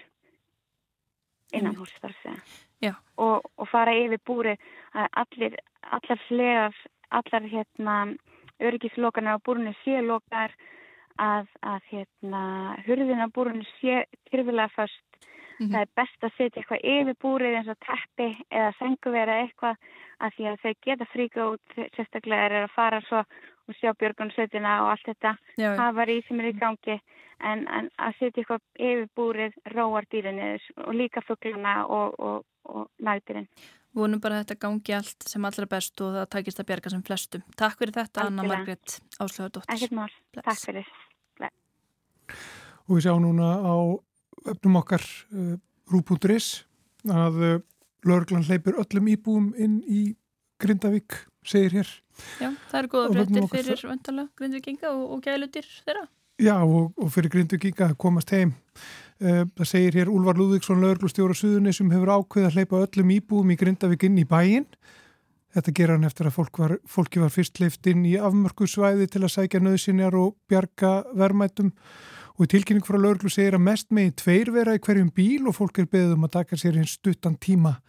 [1.53, 2.93] innan hús þar að segja.
[3.18, 4.55] Og, og fara yfir búri
[4.93, 6.76] allir, allar slegar
[7.10, 7.95] allar hérna
[8.60, 10.53] öryggislokanar á búrinu sé lokar
[11.20, 12.41] að, að hérna
[12.86, 15.10] hurðin á búrinu sé kyrfilega först
[15.60, 15.72] mm -hmm.
[15.72, 19.76] það er best að setja eitthvað yfir búrið eins og teppi eða senguvera eitthvað
[20.20, 23.24] að því að þau geta fríka út sérstaklega er að fara svo
[23.70, 25.36] og sjá björgunsveitina og allt þetta
[25.78, 26.95] hafa í sem er í gangi
[27.39, 30.55] en, en að setja eitthvað yfir búrið róar dýrinni
[30.86, 33.47] og líka fuggluna og, og, og nægdýrin.
[33.95, 37.45] Vonum bara þetta gangi allt sem allra best og það takist að bjerga sem flestum.
[37.57, 39.74] Takk fyrir þetta Anna Margret Áslöðardóttir.
[39.74, 40.91] Ekkert mál, takk fyrir.
[41.39, 41.49] Blei.
[42.86, 43.76] Og við sjáum núna á
[44.53, 45.03] öfnum okkar
[45.34, 45.55] uh,
[45.89, 46.51] rúbúndris
[47.09, 47.55] að uh,
[48.05, 50.03] laurglann leipur öllum íbúum inn í
[50.59, 51.15] Grindavík,
[51.47, 51.91] segir hér.
[52.39, 56.05] Já, það eru góða fréttir fyrir vantala grindvikinga og, og gælutir þeirra.
[56.39, 58.53] Já, og, og fyrir grindvikinga komast heim.
[59.20, 63.51] Uh, það segir hér Úlvar Lúðvíksson, lögurglustjóra Suðunni sem hefur ákveð að hleypa öllum íbúum
[63.51, 64.70] í Grindavík inn í bæinn.
[65.55, 69.24] Þetta ger hann eftir að fólk var, fólki var fyrst leift inn í afmörkusvæði til
[69.26, 71.74] að sækja nöðsinjar og bjarga vermætum
[72.38, 75.57] og í tilkynning frá lögurglu segir að mest meginn tveir vera í hverjum bíl og
[75.57, 77.80] fólk er beðið um að taka sér einn stuttan tíma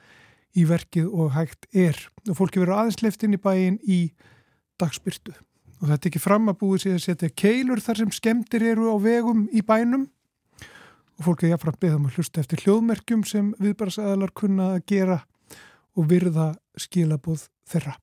[0.57, 1.99] í verkið og hægt er.
[2.29, 4.01] Og fólki verður aðeins leift inn í bæinn í
[4.81, 5.35] dagspyrtu.
[5.81, 8.97] Og er ekki fram að búið sér að setja keilur þar sem skemmtir eru á
[9.01, 10.09] vegum í bænum
[11.21, 15.19] og fólk er jáfnfram beðum að hlusta eftir hljóðmerkjum sem viðbarsaðalar kunna að gera
[15.97, 17.99] og virða skilabóð þeirra.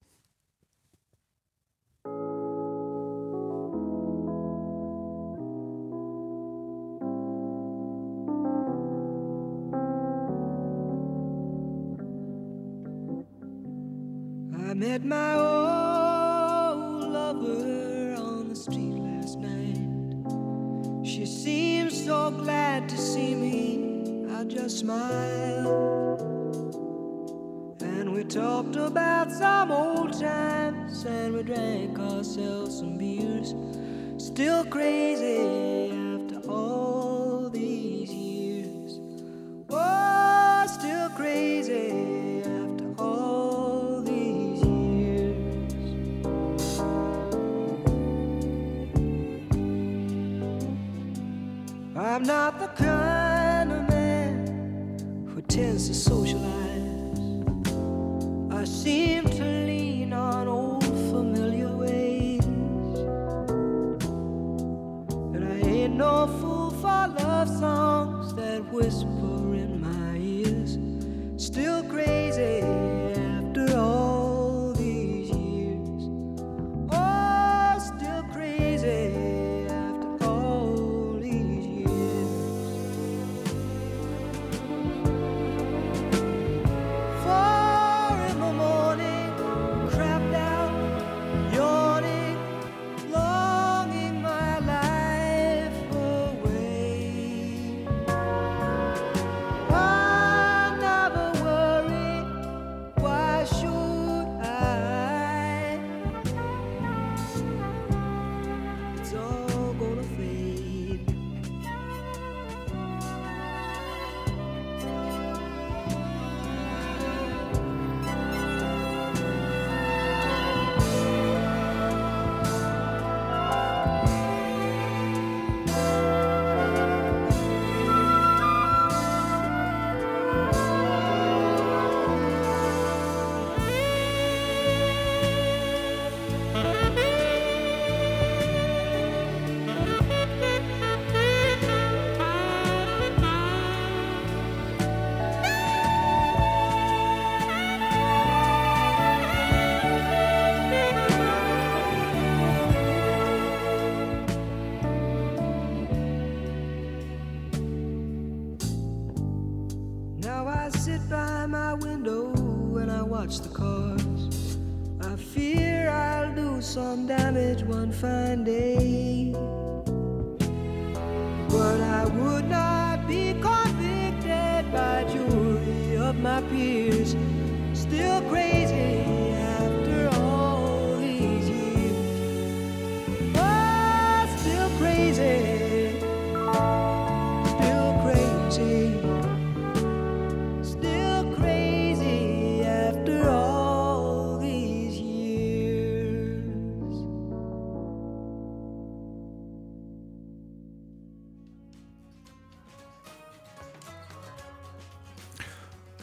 [14.88, 21.06] Met my old lover on the street last night.
[21.06, 24.26] She seemed so glad to see me.
[24.34, 26.22] I just smiled
[27.82, 33.56] And we talked about some old times And we drank ourselves some beers.
[34.18, 35.42] Still crazy
[36.14, 39.00] after all these years.
[39.70, 42.27] Oh, still crazy
[52.18, 57.20] I'm not the kind of man who tends to socialize
[58.50, 62.44] I seem to lean on old familiar ways.
[65.36, 69.17] And I ain't no fool for love songs that whisper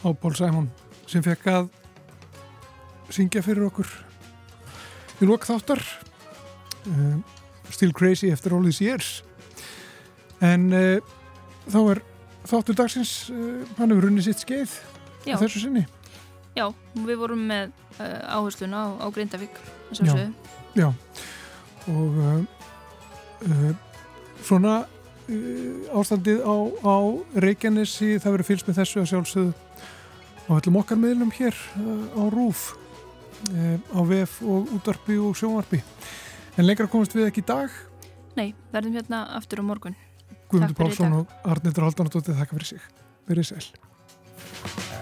[0.05, 0.69] Á Pól Sæmon
[1.09, 1.69] sem fekk að
[3.13, 3.89] syngja fyrir okkur
[5.21, 5.81] í lók þáttar.
[6.85, 7.21] Uh,
[7.73, 9.11] Still Crazy After All These Years.
[10.45, 11.01] En uh,
[11.71, 12.03] þá er
[12.45, 14.77] þáttur dagsins uh, hann hefur runnið sitt skeið
[15.33, 15.87] á þessu sinni.
[16.55, 19.57] Já, við vorum með áhersluna á, á Grindavík
[20.05, 20.15] Já.
[20.75, 20.89] Já.
[21.91, 22.47] Og
[24.45, 26.97] svona uh, ástandið á, á
[27.45, 29.64] Reykjanesi, það verður fylgst með þessu að sjálfsögðu
[30.49, 32.75] á öllum okkar miðlum hér uh, á RÚF
[33.51, 35.83] uh, á VF og útvarpi og sjónvarpi.
[36.59, 37.73] En lengra komast við ekki í dag.
[38.39, 39.97] Nei, verðum hérna aftur á morgun
[40.51, 42.91] Guðmundur Pálsson og Arnildur Haldanardóttir þakka fyrir sig.
[43.31, 44.94] Verið sæl.